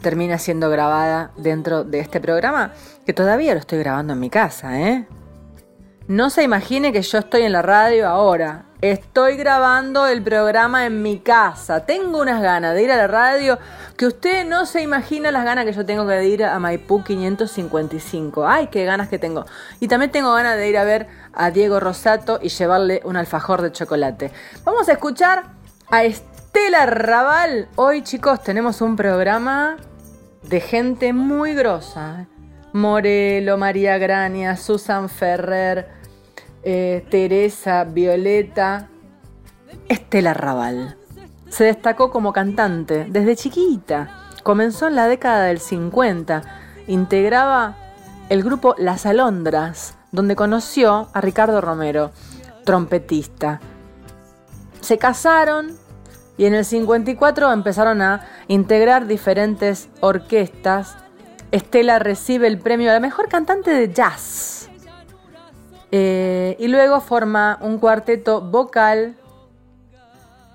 termina 0.03 0.37
siendo 0.37 0.69
grabada 0.69 1.31
dentro 1.35 1.83
de 1.83 1.99
este 1.99 2.19
programa, 2.19 2.73
que 3.05 3.13
todavía 3.13 3.53
lo 3.53 3.59
estoy 3.59 3.79
grabando 3.79 4.13
en 4.13 4.19
mi 4.19 4.29
casa, 4.29 4.79
¿eh? 4.79 5.07
No 6.07 6.29
se 6.29 6.43
imagine 6.43 6.91
que 6.91 7.01
yo 7.01 7.17
estoy 7.17 7.43
en 7.43 7.53
la 7.53 7.61
radio 7.61 8.09
ahora. 8.09 8.65
Estoy 8.81 9.37
grabando 9.37 10.05
el 10.07 10.21
programa 10.21 10.85
en 10.85 11.01
mi 11.01 11.19
casa. 11.19 11.85
Tengo 11.85 12.19
unas 12.19 12.41
ganas 12.41 12.75
de 12.75 12.83
ir 12.83 12.91
a 12.91 12.97
la 12.97 13.07
radio 13.07 13.57
que 13.95 14.07
usted 14.07 14.45
no 14.45 14.65
se 14.65 14.81
imagina 14.81 15.31
las 15.31 15.45
ganas 15.45 15.63
que 15.63 15.71
yo 15.71 15.85
tengo 15.85 16.03
de 16.05 16.27
ir 16.27 16.43
a 16.43 16.59
Maipú 16.59 17.01
555. 17.05 18.45
Ay, 18.45 18.67
qué 18.67 18.83
ganas 18.83 19.07
que 19.07 19.17
tengo. 19.17 19.45
Y 19.79 19.87
también 19.87 20.11
tengo 20.11 20.33
ganas 20.33 20.57
de 20.57 20.67
ir 20.67 20.77
a 20.77 20.83
ver 20.83 21.07
a 21.31 21.51
Diego 21.51 21.79
Rosato 21.79 22.39
y 22.41 22.49
llevarle 22.49 23.01
un 23.05 23.15
alfajor 23.15 23.61
de 23.61 23.71
chocolate. 23.71 24.31
Vamos 24.65 24.89
a 24.89 24.93
escuchar 24.93 25.43
a 25.89 26.03
Estela 26.03 26.85
Raval. 26.85 27.69
Hoy, 27.77 28.01
chicos, 28.01 28.43
tenemos 28.43 28.81
un 28.81 28.97
programa 28.97 29.77
de 30.41 30.59
gente 30.59 31.13
muy 31.13 31.53
grosa. 31.53 32.27
Morelo, 32.73 33.57
María 33.57 33.97
Grania, 33.97 34.57
Susan 34.57 35.07
Ferrer, 35.07 35.87
eh, 36.63 37.05
Teresa, 37.09 37.83
Violeta, 37.85 38.89
Estela 39.87 40.33
Raval. 40.33 40.97
Se 41.49 41.65
destacó 41.65 42.09
como 42.09 42.33
cantante 42.33 43.05
desde 43.09 43.35
chiquita. 43.35 44.31
Comenzó 44.41 44.87
en 44.87 44.95
la 44.95 45.07
década 45.07 45.45
del 45.45 45.59
50. 45.59 46.41
Integraba 46.87 47.77
el 48.29 48.43
grupo 48.43 48.75
Las 48.77 49.05
Alondras, 49.05 49.95
donde 50.11 50.35
conoció 50.35 51.09
a 51.13 51.21
Ricardo 51.21 51.61
Romero, 51.61 52.11
trompetista. 52.65 53.59
Se 54.81 54.97
casaron 54.97 55.77
y 56.37 56.45
en 56.45 56.55
el 56.55 56.65
54 56.65 57.51
empezaron 57.51 58.01
a 58.01 58.25
integrar 58.47 59.05
diferentes 59.07 59.89
orquestas. 59.99 60.97
Estela 61.53 61.99
recibe 61.99 62.47
el 62.47 62.57
premio 62.57 62.89
a 62.89 62.93
la 62.93 62.99
mejor 62.99 63.29
cantante 63.29 63.69
de 63.69 63.93
jazz. 63.93 64.69
Eh, 65.91 66.55
y 66.57 66.67
luego 66.67 66.99
forma 66.99 67.59
un 67.61 67.77
cuarteto 67.77 68.41
vocal 68.41 69.15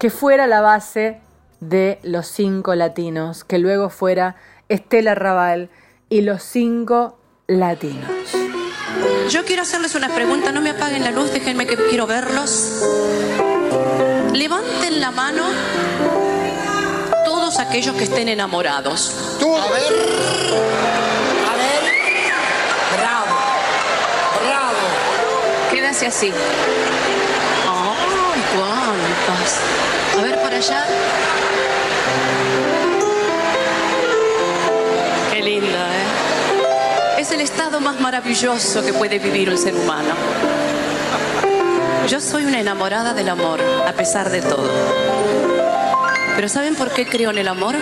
que 0.00 0.10
fuera 0.10 0.48
la 0.48 0.60
base 0.60 1.20
de 1.60 2.00
los 2.02 2.26
cinco 2.26 2.74
latinos, 2.74 3.44
que 3.44 3.60
luego 3.60 3.90
fuera 3.90 4.34
Estela 4.68 5.14
Raval 5.14 5.70
y 6.08 6.22
los 6.22 6.42
cinco 6.42 7.16
latinos. 7.46 8.10
Yo 9.30 9.44
quiero 9.44 9.62
hacerles 9.62 9.94
una 9.94 10.08
pregunta, 10.08 10.50
no 10.50 10.60
me 10.60 10.70
apaguen 10.70 11.04
la 11.04 11.12
luz, 11.12 11.32
déjenme 11.32 11.64
que 11.64 11.76
quiero 11.76 12.08
verlos. 12.08 12.82
Levanten 14.32 15.00
la 15.00 15.12
mano 15.12 15.44
todos 17.48 17.60
aquellos 17.60 17.96
que 17.96 18.04
estén 18.04 18.28
enamorados. 18.28 19.10
Tú. 19.40 19.56
A 19.56 19.68
ver. 19.68 19.82
A 21.50 21.56
ver. 21.56 21.80
Bravo. 22.98 23.36
Bravo. 24.44 24.76
Quédase 25.70 26.08
así. 26.08 26.30
Ay, 27.66 28.42
cuántas. 28.54 29.60
A 30.18 30.22
ver 30.22 30.42
por 30.42 30.52
allá. 30.52 30.84
Qué 35.32 35.42
linda, 35.42 35.88
¿eh? 35.96 37.20
Es 37.20 37.32
el 37.32 37.40
estado 37.40 37.80
más 37.80 37.98
maravilloso 37.98 38.84
que 38.84 38.92
puede 38.92 39.18
vivir 39.18 39.48
un 39.48 39.56
ser 39.56 39.74
humano. 39.74 40.14
Yo 42.08 42.20
soy 42.20 42.44
una 42.44 42.60
enamorada 42.60 43.14
del 43.14 43.30
amor, 43.30 43.58
a 43.86 43.92
pesar 43.92 44.28
de 44.28 44.42
todo. 44.42 45.37
Pero 46.38 46.48
¿saben 46.48 46.76
por 46.76 46.92
qué 46.92 47.04
creo 47.04 47.30
en 47.30 47.38
el 47.38 47.48
amor? 47.48 47.74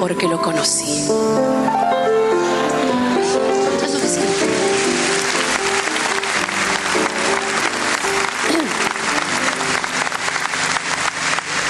Porque 0.00 0.26
lo 0.26 0.42
conocí. 0.42 1.06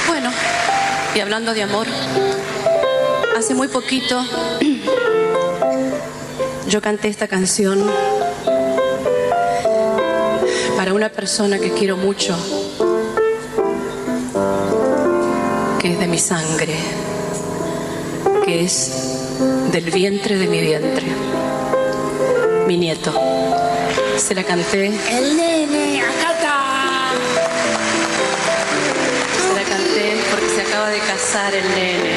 Bueno, 0.09 0.31
y 1.15 1.21
hablando 1.21 1.53
de 1.53 1.63
amor, 1.63 1.89
hace 3.37 3.53
muy 3.53 3.69
poquito 3.69 4.25
yo 6.69 6.81
canté 6.81 7.09
esta 7.09 7.29
canción 7.29 7.87
para 10.79 10.95
una 10.95 11.11
persona 11.11 11.59
que 11.59 11.71
quiero 11.75 11.99
mucho, 11.99 12.35
que 15.85 15.93
es 15.93 15.99
de 15.99 16.07
mi 16.07 16.19
sangre, 16.19 16.75
que 18.47 18.65
es 18.65 18.91
del 19.71 19.91
vientre 19.91 20.39
de 20.39 20.47
mi 20.47 20.63
vientre, 20.63 21.07
mi 22.67 22.79
nieto. 22.79 23.13
Se 24.17 24.35
la 24.35 24.45
canté. 24.45 24.87
El 24.87 25.37
nene, 25.37 26.01
acá 26.01 26.33
está. 26.33 27.11
Se 29.47 29.55
la 29.55 29.63
canté 29.69 30.23
porque 30.31 30.49
se 30.55 30.63
acaba 30.63 30.89
de 30.89 31.01
casar 31.01 31.55
el 31.55 31.69
nene. 31.69 32.15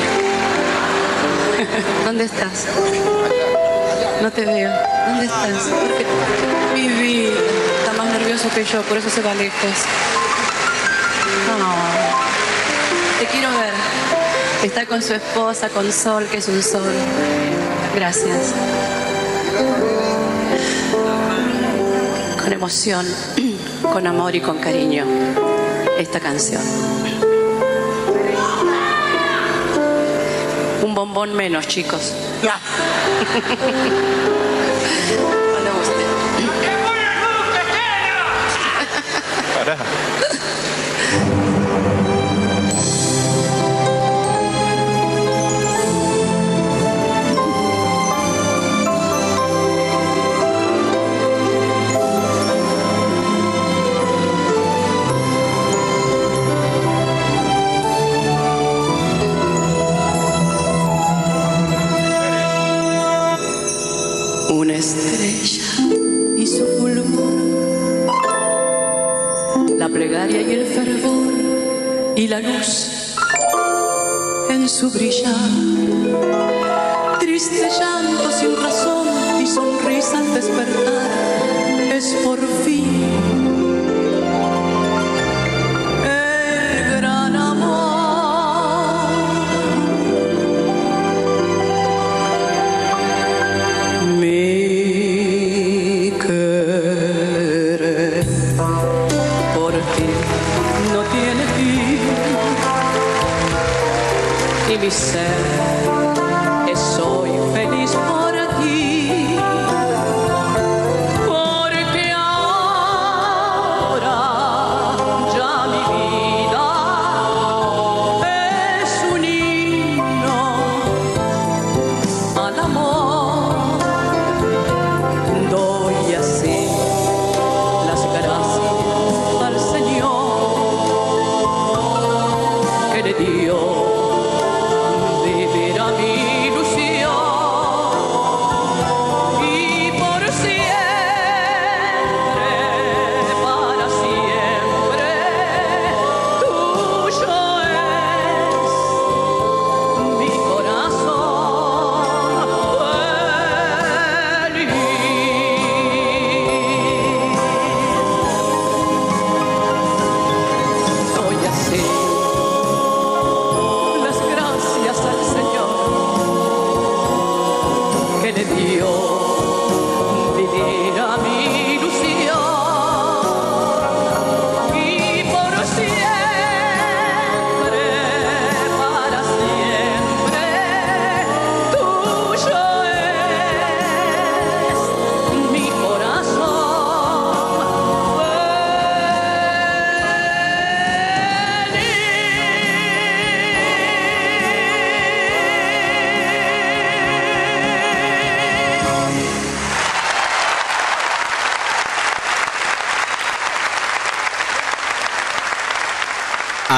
¿Dónde 2.05 2.23
estás? 2.23 2.67
No 4.21 4.31
te 4.31 4.45
veo. 4.45 4.71
¿Dónde 5.07 5.25
estás? 5.25 5.69
Vida 6.73 7.33
está 7.79 7.91
más 8.01 8.13
nervioso 8.13 8.47
que 8.55 8.63
yo, 8.63 8.81
por 8.83 8.97
eso 8.97 9.09
se 9.09 9.21
va 9.21 9.33
lejos. 9.33 9.96
Está 14.63 14.85
con 14.87 15.01
su 15.03 15.13
esposa, 15.13 15.69
con 15.69 15.91
Sol, 15.91 16.25
que 16.31 16.37
es 16.37 16.47
un 16.47 16.63
sol. 16.63 16.91
Gracias. 17.95 18.53
Con 22.41 22.53
emoción, 22.53 23.05
con 23.93 24.07
amor 24.07 24.35
y 24.35 24.41
con 24.41 24.57
cariño. 24.57 25.05
Esta 25.97 26.19
canción. 26.19 26.61
Un 30.83 30.95
bombón 30.95 31.33
menos, 31.33 31.67
chicos. 31.67 32.13
Ya. 32.41 32.59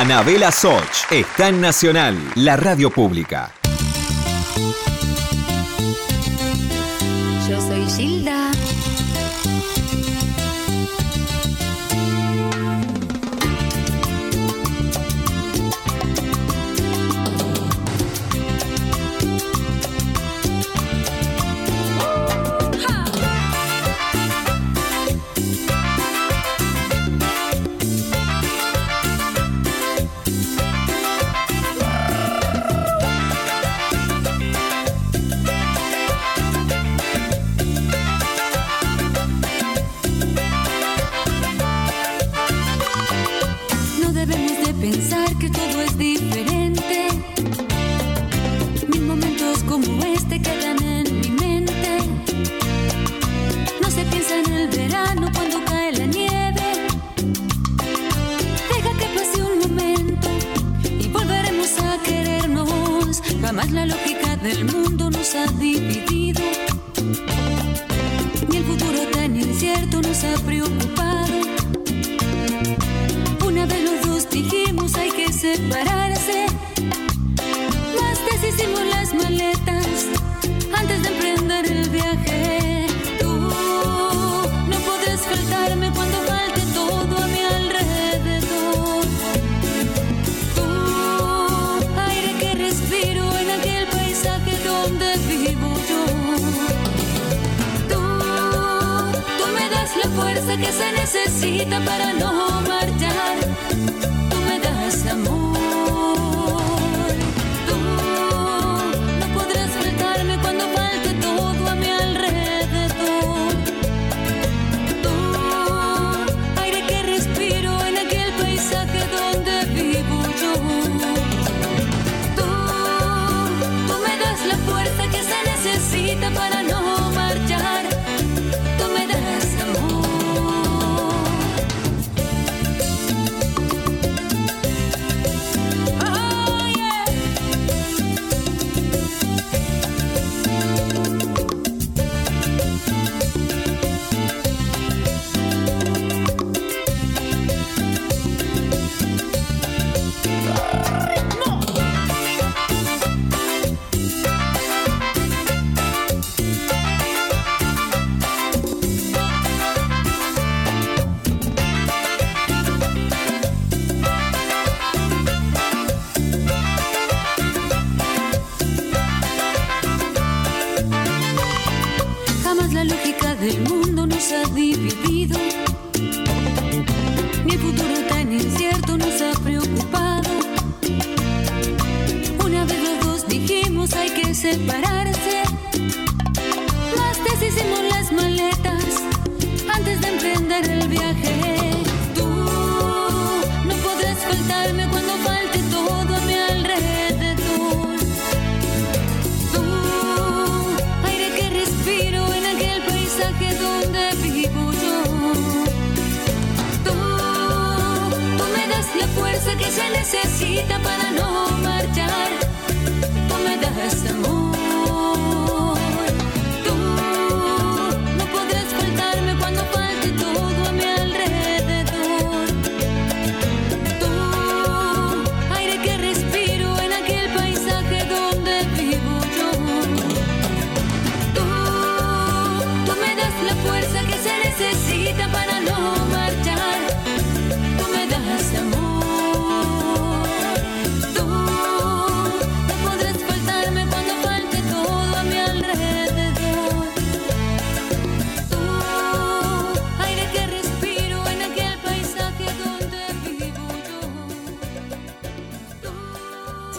Anabela 0.09 0.51
Soch 0.51 1.05
está 1.11 1.49
en 1.49 1.61
Nacional, 1.61 2.17
la 2.33 2.57
radio 2.57 2.89
pública. 2.89 3.58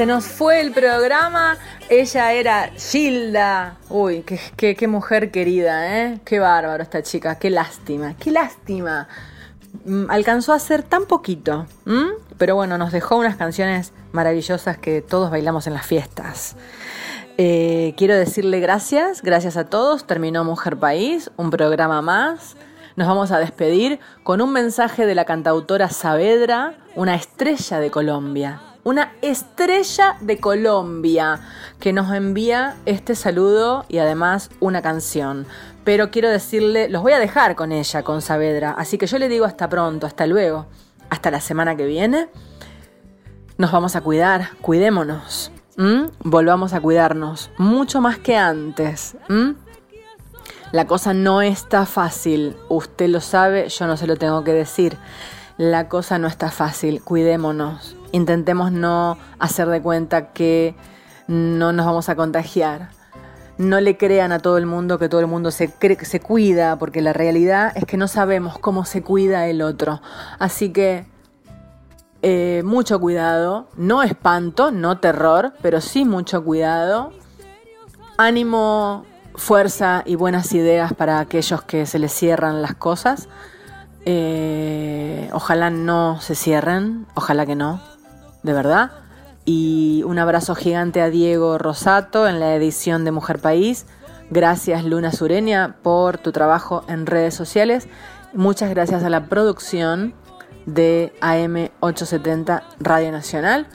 Se 0.00 0.06
nos 0.06 0.24
fue 0.24 0.62
el 0.62 0.72
programa. 0.72 1.58
Ella 1.90 2.32
era 2.32 2.70
Gilda. 2.74 3.76
Uy, 3.90 4.22
qué, 4.22 4.40
qué, 4.56 4.74
qué 4.74 4.88
mujer 4.88 5.30
querida, 5.30 5.94
¿eh? 5.94 6.20
Qué 6.24 6.38
bárbaro 6.38 6.82
esta 6.82 7.02
chica. 7.02 7.34
Qué 7.34 7.50
lástima, 7.50 8.16
qué 8.16 8.30
lástima. 8.30 9.08
Mm, 9.84 10.06
alcanzó 10.08 10.54
a 10.54 10.56
hacer 10.56 10.82
tan 10.82 11.04
poquito, 11.04 11.66
pero 12.38 12.54
bueno, 12.54 12.78
nos 12.78 12.92
dejó 12.92 13.18
unas 13.18 13.36
canciones 13.36 13.92
maravillosas 14.12 14.78
que 14.78 15.02
todos 15.02 15.30
bailamos 15.30 15.66
en 15.66 15.74
las 15.74 15.84
fiestas. 15.84 16.56
Eh, 17.36 17.92
quiero 17.98 18.14
decirle 18.14 18.58
gracias, 18.58 19.20
gracias 19.20 19.58
a 19.58 19.66
todos. 19.66 20.06
Terminó 20.06 20.44
Mujer 20.44 20.78
País, 20.78 21.30
un 21.36 21.50
programa 21.50 22.00
más. 22.00 22.56
Nos 22.96 23.06
vamos 23.06 23.32
a 23.32 23.38
despedir 23.38 24.00
con 24.22 24.40
un 24.40 24.50
mensaje 24.50 25.04
de 25.04 25.14
la 25.14 25.26
cantautora 25.26 25.90
Saavedra, 25.90 26.78
una 26.94 27.16
estrella 27.16 27.80
de 27.80 27.90
Colombia 27.90 28.62
una 28.90 29.12
estrella 29.22 30.16
de 30.20 30.38
Colombia, 30.38 31.38
que 31.78 31.92
nos 31.92 32.12
envía 32.12 32.74
este 32.86 33.14
saludo 33.14 33.84
y 33.88 33.98
además 33.98 34.50
una 34.58 34.82
canción. 34.82 35.46
Pero 35.84 36.10
quiero 36.10 36.28
decirle, 36.28 36.88
los 36.88 37.00
voy 37.00 37.12
a 37.12 37.20
dejar 37.20 37.54
con 37.54 37.70
ella, 37.70 38.02
con 38.02 38.20
Saavedra, 38.20 38.72
así 38.72 38.98
que 38.98 39.06
yo 39.06 39.18
le 39.18 39.28
digo 39.28 39.44
hasta 39.44 39.68
pronto, 39.68 40.08
hasta 40.08 40.26
luego, 40.26 40.66
hasta 41.08 41.30
la 41.30 41.40
semana 41.40 41.76
que 41.76 41.86
viene. 41.86 42.28
Nos 43.58 43.70
vamos 43.70 43.94
a 43.94 44.00
cuidar, 44.00 44.56
cuidémonos, 44.60 45.52
volvamos 46.24 46.72
a 46.72 46.80
cuidarnos, 46.80 47.52
mucho 47.58 48.00
más 48.00 48.18
que 48.18 48.36
antes. 48.36 49.16
La 50.72 50.86
cosa 50.88 51.14
no 51.14 51.42
está 51.42 51.86
fácil, 51.86 52.56
usted 52.68 53.08
lo 53.08 53.20
sabe, 53.20 53.68
yo 53.68 53.86
no 53.86 53.96
se 53.96 54.08
lo 54.08 54.16
tengo 54.16 54.42
que 54.42 54.52
decir. 54.52 54.98
La 55.58 55.88
cosa 55.88 56.18
no 56.18 56.26
está 56.26 56.50
fácil, 56.50 57.02
cuidémonos. 57.02 57.96
Intentemos 58.12 58.72
no 58.72 59.18
hacer 59.38 59.68
de 59.68 59.80
cuenta 59.80 60.32
que 60.32 60.74
no 61.28 61.72
nos 61.72 61.86
vamos 61.86 62.08
a 62.08 62.16
contagiar. 62.16 62.90
No 63.58 63.80
le 63.80 63.96
crean 63.96 64.32
a 64.32 64.38
todo 64.38 64.58
el 64.58 64.66
mundo 64.66 64.98
que 64.98 65.08
todo 65.08 65.20
el 65.20 65.26
mundo 65.26 65.50
se, 65.50 65.72
se 66.02 66.20
cuida, 66.20 66.78
porque 66.78 67.02
la 67.02 67.12
realidad 67.12 67.72
es 67.74 67.84
que 67.84 67.96
no 67.96 68.08
sabemos 68.08 68.58
cómo 68.58 68.84
se 68.84 69.02
cuida 69.02 69.46
el 69.46 69.62
otro. 69.62 70.00
Así 70.38 70.70
que 70.70 71.06
eh, 72.22 72.62
mucho 72.64 73.00
cuidado, 73.00 73.68
no 73.76 74.02
espanto, 74.02 74.70
no 74.70 74.98
terror, 74.98 75.54
pero 75.62 75.80
sí 75.80 76.04
mucho 76.04 76.44
cuidado. 76.44 77.12
Ánimo, 78.18 79.04
fuerza 79.36 80.02
y 80.04 80.16
buenas 80.16 80.52
ideas 80.52 80.92
para 80.92 81.20
aquellos 81.20 81.62
que 81.62 81.86
se 81.86 81.98
les 81.98 82.12
cierran 82.12 82.60
las 82.60 82.74
cosas. 82.74 83.28
Eh, 84.04 85.30
ojalá 85.32 85.70
no 85.70 86.20
se 86.20 86.34
cierren, 86.34 87.06
ojalá 87.14 87.46
que 87.46 87.54
no, 87.54 87.80
de 88.42 88.52
verdad. 88.52 88.92
Y 89.44 90.02
un 90.06 90.18
abrazo 90.18 90.54
gigante 90.54 91.00
a 91.00 91.10
Diego 91.10 91.58
Rosato 91.58 92.28
en 92.28 92.40
la 92.40 92.54
edición 92.54 93.04
de 93.04 93.10
Mujer 93.10 93.38
País. 93.38 93.86
Gracias 94.30 94.84
Luna 94.84 95.12
Sureña 95.12 95.76
por 95.82 96.18
tu 96.18 96.30
trabajo 96.30 96.84
en 96.88 97.06
redes 97.06 97.34
sociales. 97.34 97.88
Muchas 98.32 98.70
gracias 98.70 99.02
a 99.02 99.10
la 99.10 99.26
producción 99.26 100.14
de 100.66 101.12
AM870 101.20 102.62
Radio 102.78 103.10
Nacional. 103.10 103.66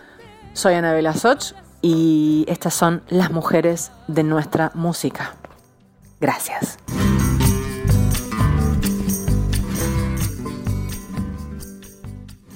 Soy 0.54 0.76
Anabela 0.76 1.14
Soch 1.14 1.54
y 1.82 2.46
estas 2.48 2.74
son 2.74 3.04
las 3.10 3.32
mujeres 3.32 3.92
de 4.08 4.24
nuestra 4.24 4.72
música. 4.76 5.34
Gracias. 6.22 6.78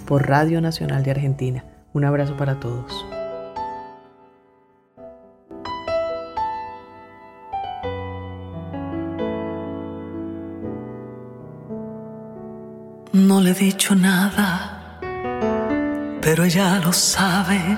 Por 0.05 0.27
Radio 0.27 0.61
Nacional 0.61 1.03
de 1.03 1.11
Argentina. 1.11 1.63
Un 1.93 2.05
abrazo 2.05 2.37
para 2.37 2.59
todos. 2.59 3.05
No 13.11 13.41
le 13.41 13.51
he 13.51 13.53
dicho 13.53 13.95
nada, 13.95 14.99
pero 16.21 16.43
ella 16.43 16.79
lo 16.79 16.93
sabe, 16.93 17.77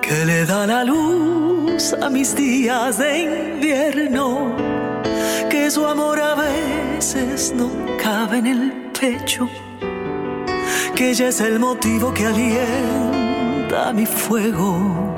que 0.00 0.24
le 0.24 0.46
da 0.46 0.66
la 0.66 0.84
luz 0.84 1.94
a 2.00 2.08
mis 2.10 2.34
días 2.36 2.98
de 2.98 3.18
invierno, 3.54 4.54
que 5.50 5.68
su 5.68 5.84
amor 5.84 6.20
a 6.20 6.36
veces 6.36 7.52
no 7.56 7.70
cabe 8.00 8.38
en 8.38 8.46
el 8.46 8.72
pecho, 8.98 9.48
que 10.94 11.10
ella 11.10 11.28
es 11.28 11.40
el 11.40 11.58
motivo 11.58 12.14
que 12.14 12.26
alienta 12.26 13.92
mi 13.92 14.06
fuego, 14.06 15.14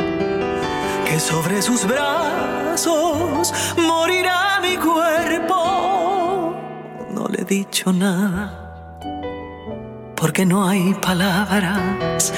que 1.07 1.21
sobre 1.21 1.61
sus 1.61 1.87
brazos 1.87 3.53
morirá 3.77 4.61
mi 4.63 4.77
cuerpo. 4.77 6.55
No 7.11 7.29
le 7.29 7.43
he 7.43 7.45
dicho 7.45 7.93
nada 7.93 8.63
porque 10.17 10.47
no 10.47 10.67
hay 10.67 10.95
palabras 10.95 12.33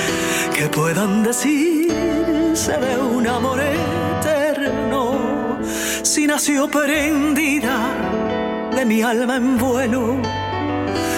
que 0.55 0.67
puedan 0.69 1.23
decirse 1.23 2.73
de 2.73 2.99
un 2.99 3.27
amor 3.27 3.61
eterno. 3.61 5.59
Si 6.03 6.27
nació 6.27 6.69
prendida 6.69 7.79
de 8.75 8.85
mi 8.85 9.03
alma 9.03 9.37
en 9.37 9.57
vuelo, 9.57 10.17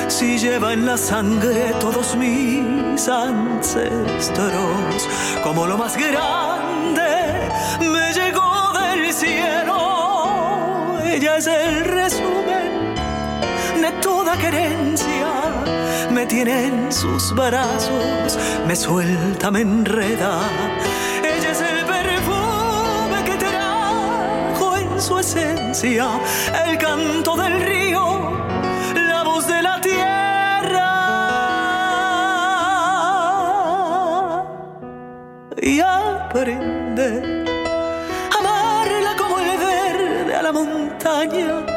si 0.08 0.38
lleva 0.38 0.72
en 0.72 0.86
la 0.86 0.96
sangre 0.96 1.74
todos 1.80 2.16
mis 2.16 3.08
ancestros, 3.08 5.08
como 5.42 5.66
lo 5.66 5.76
más 5.76 5.96
grande 5.96 7.48
me 7.80 8.12
llegó 8.12 8.72
del 8.78 9.12
cielo. 9.12 10.98
Ella 11.04 11.36
es 11.36 11.46
el 11.46 11.84
resumen 11.84 12.94
de 13.80 13.90
toda 14.00 14.36
querencia 14.36 15.50
me 16.10 16.26
tiene 16.26 16.66
en 16.66 16.92
sus 16.92 17.32
brazos, 17.34 18.38
me 18.66 18.74
suelta, 18.74 19.50
me 19.50 19.60
enreda. 19.60 20.40
Ella 21.22 21.52
es 21.52 21.60
el 21.60 21.84
perfume 21.86 23.24
que 23.24 23.36
trajo 23.36 24.76
en 24.76 25.00
su 25.00 25.18
esencia 25.18 26.08
el 26.66 26.78
canto 26.78 27.36
del 27.36 27.60
río, 27.62 28.32
Y 36.30 36.32
aprende 36.32 37.22
a 38.32 38.38
amarla 38.38 39.16
como 39.18 39.40
el 39.40 39.58
verde 39.58 40.36
a 40.36 40.42
la 40.42 40.52
montaña 40.52 41.70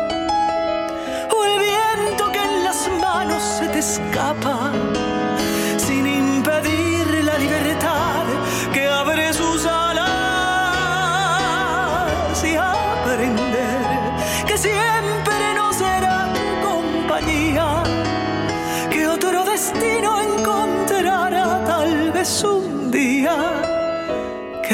se 3.58 3.68
te 3.68 3.80
escapa 3.80 4.73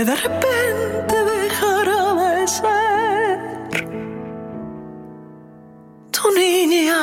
de 0.06 0.16
repente 0.16 1.16
dejará 1.26 2.14
de 2.14 2.48
ser 2.48 3.40
tu 6.12 6.32
niña. 6.32 6.96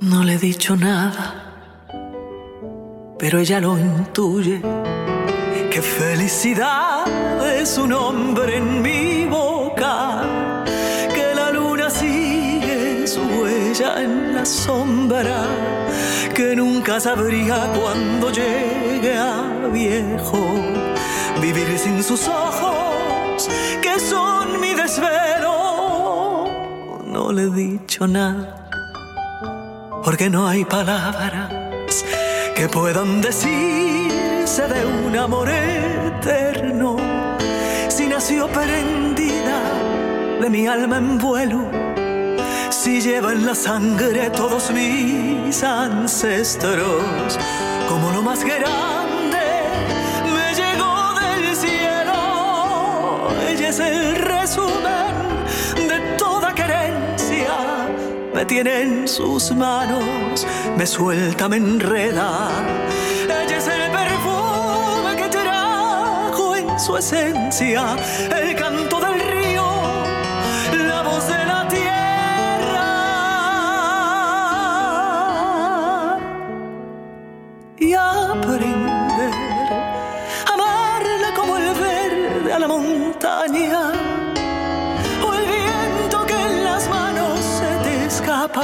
No 0.00 0.24
le 0.24 0.34
he 0.34 0.38
dicho 0.38 0.76
nada, 0.76 1.24
pero 3.18 3.38
ella 3.38 3.60
lo 3.60 3.78
intuye. 3.78 4.60
Qué 5.70 5.80
felicidad 5.80 6.99
es 7.60 7.76
un 7.76 7.92
hombre 7.92 8.56
en 8.56 8.80
mi 8.80 9.26
boca, 9.26 10.22
que 11.14 11.34
la 11.34 11.50
luna 11.50 11.90
sigue 11.90 13.06
su 13.06 13.20
huella 13.20 14.02
en 14.02 14.34
la 14.34 14.46
sombra, 14.46 15.44
que 16.34 16.56
nunca 16.56 16.98
sabría 17.00 17.70
cuando 17.78 18.30
llegue 18.30 19.14
a 19.14 19.68
viejo 19.70 20.38
vivir 21.42 21.78
sin 21.78 22.02
sus 22.02 22.26
ojos, 22.28 23.48
que 23.82 24.00
son 24.00 24.58
mi 24.58 24.72
desvelo. 24.74 26.46
No 27.06 27.30
le 27.30 27.42
he 27.42 27.50
dicho 27.50 28.06
nada 28.06 28.56
porque 30.02 30.30
no 30.30 30.48
hay 30.48 30.64
palabras 30.64 31.52
que 32.56 32.68
puedan 32.68 33.20
decirse 33.20 34.62
de 34.66 34.86
un 35.06 35.14
amor 35.16 35.50
eterno. 35.50 37.19
Si 37.90 38.06
nació 38.06 38.46
prendida 38.46 39.60
de 40.40 40.48
mi 40.48 40.66
alma 40.66 40.98
en 40.98 41.18
vuelo, 41.18 41.70
si 42.70 43.00
lleva 43.00 43.32
en 43.32 43.44
la 43.44 43.54
sangre 43.54 44.30
todos 44.30 44.70
mis 44.70 45.62
ancestros, 45.62 47.38
como 47.88 48.10
lo 48.12 48.22
más 48.22 48.44
grande 48.44 49.38
me 50.34 50.54
llegó 50.54 51.14
del 51.20 51.56
cielo. 51.56 53.28
Ella 53.48 53.68
es 53.68 53.80
el 53.80 54.14
resumen 54.16 55.88
de 55.88 56.16
toda 56.16 56.54
querencia 56.54 57.90
me 58.32 58.46
tiene 58.46 58.82
en 58.82 59.08
sus 59.08 59.50
manos, 59.50 60.46
me 60.76 60.86
suelta, 60.86 61.48
me 61.48 61.56
enreda. 61.56 62.48
su 66.90 66.96
esencia, 66.96 67.96
el 68.36 68.56
canto 68.56 68.98
del 68.98 69.20
río, 69.20 69.64
la 70.88 71.02
voz 71.02 71.24
de 71.28 71.44
la 71.44 71.68
tierra. 71.68 72.88
Y 77.78 77.94
aprender 77.94 79.32
a 80.48 80.54
amarla 80.54 81.34
como 81.36 81.56
el 81.58 81.74
verde 81.74 82.52
a 82.52 82.58
la 82.58 82.66
montaña, 82.66 83.92
o 85.24 85.34
el 85.34 85.46
viento 85.46 86.26
que 86.26 86.34
en 86.34 86.64
las 86.64 86.88
manos 86.88 87.38
se 87.58 87.70
te 87.84 88.04
escapa, 88.06 88.62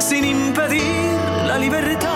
sin 0.00 0.24
impedir 0.24 1.14
la 1.46 1.58
libertad. 1.58 2.07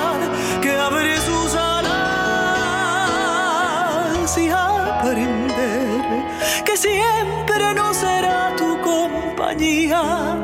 Que 6.72 6.78
siempre 6.78 7.74
no 7.74 7.92
será 7.92 8.54
tu 8.56 8.80
compañía, 8.80 10.38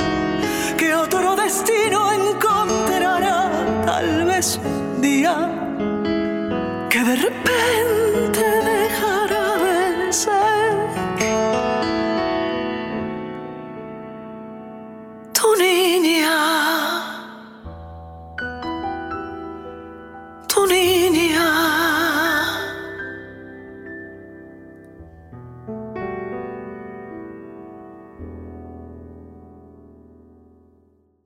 que 0.77 0.95
otro 0.95 1.35
destino 1.37 2.13
encontrará 2.13 3.51
tal 3.87 4.25
vez 4.27 4.61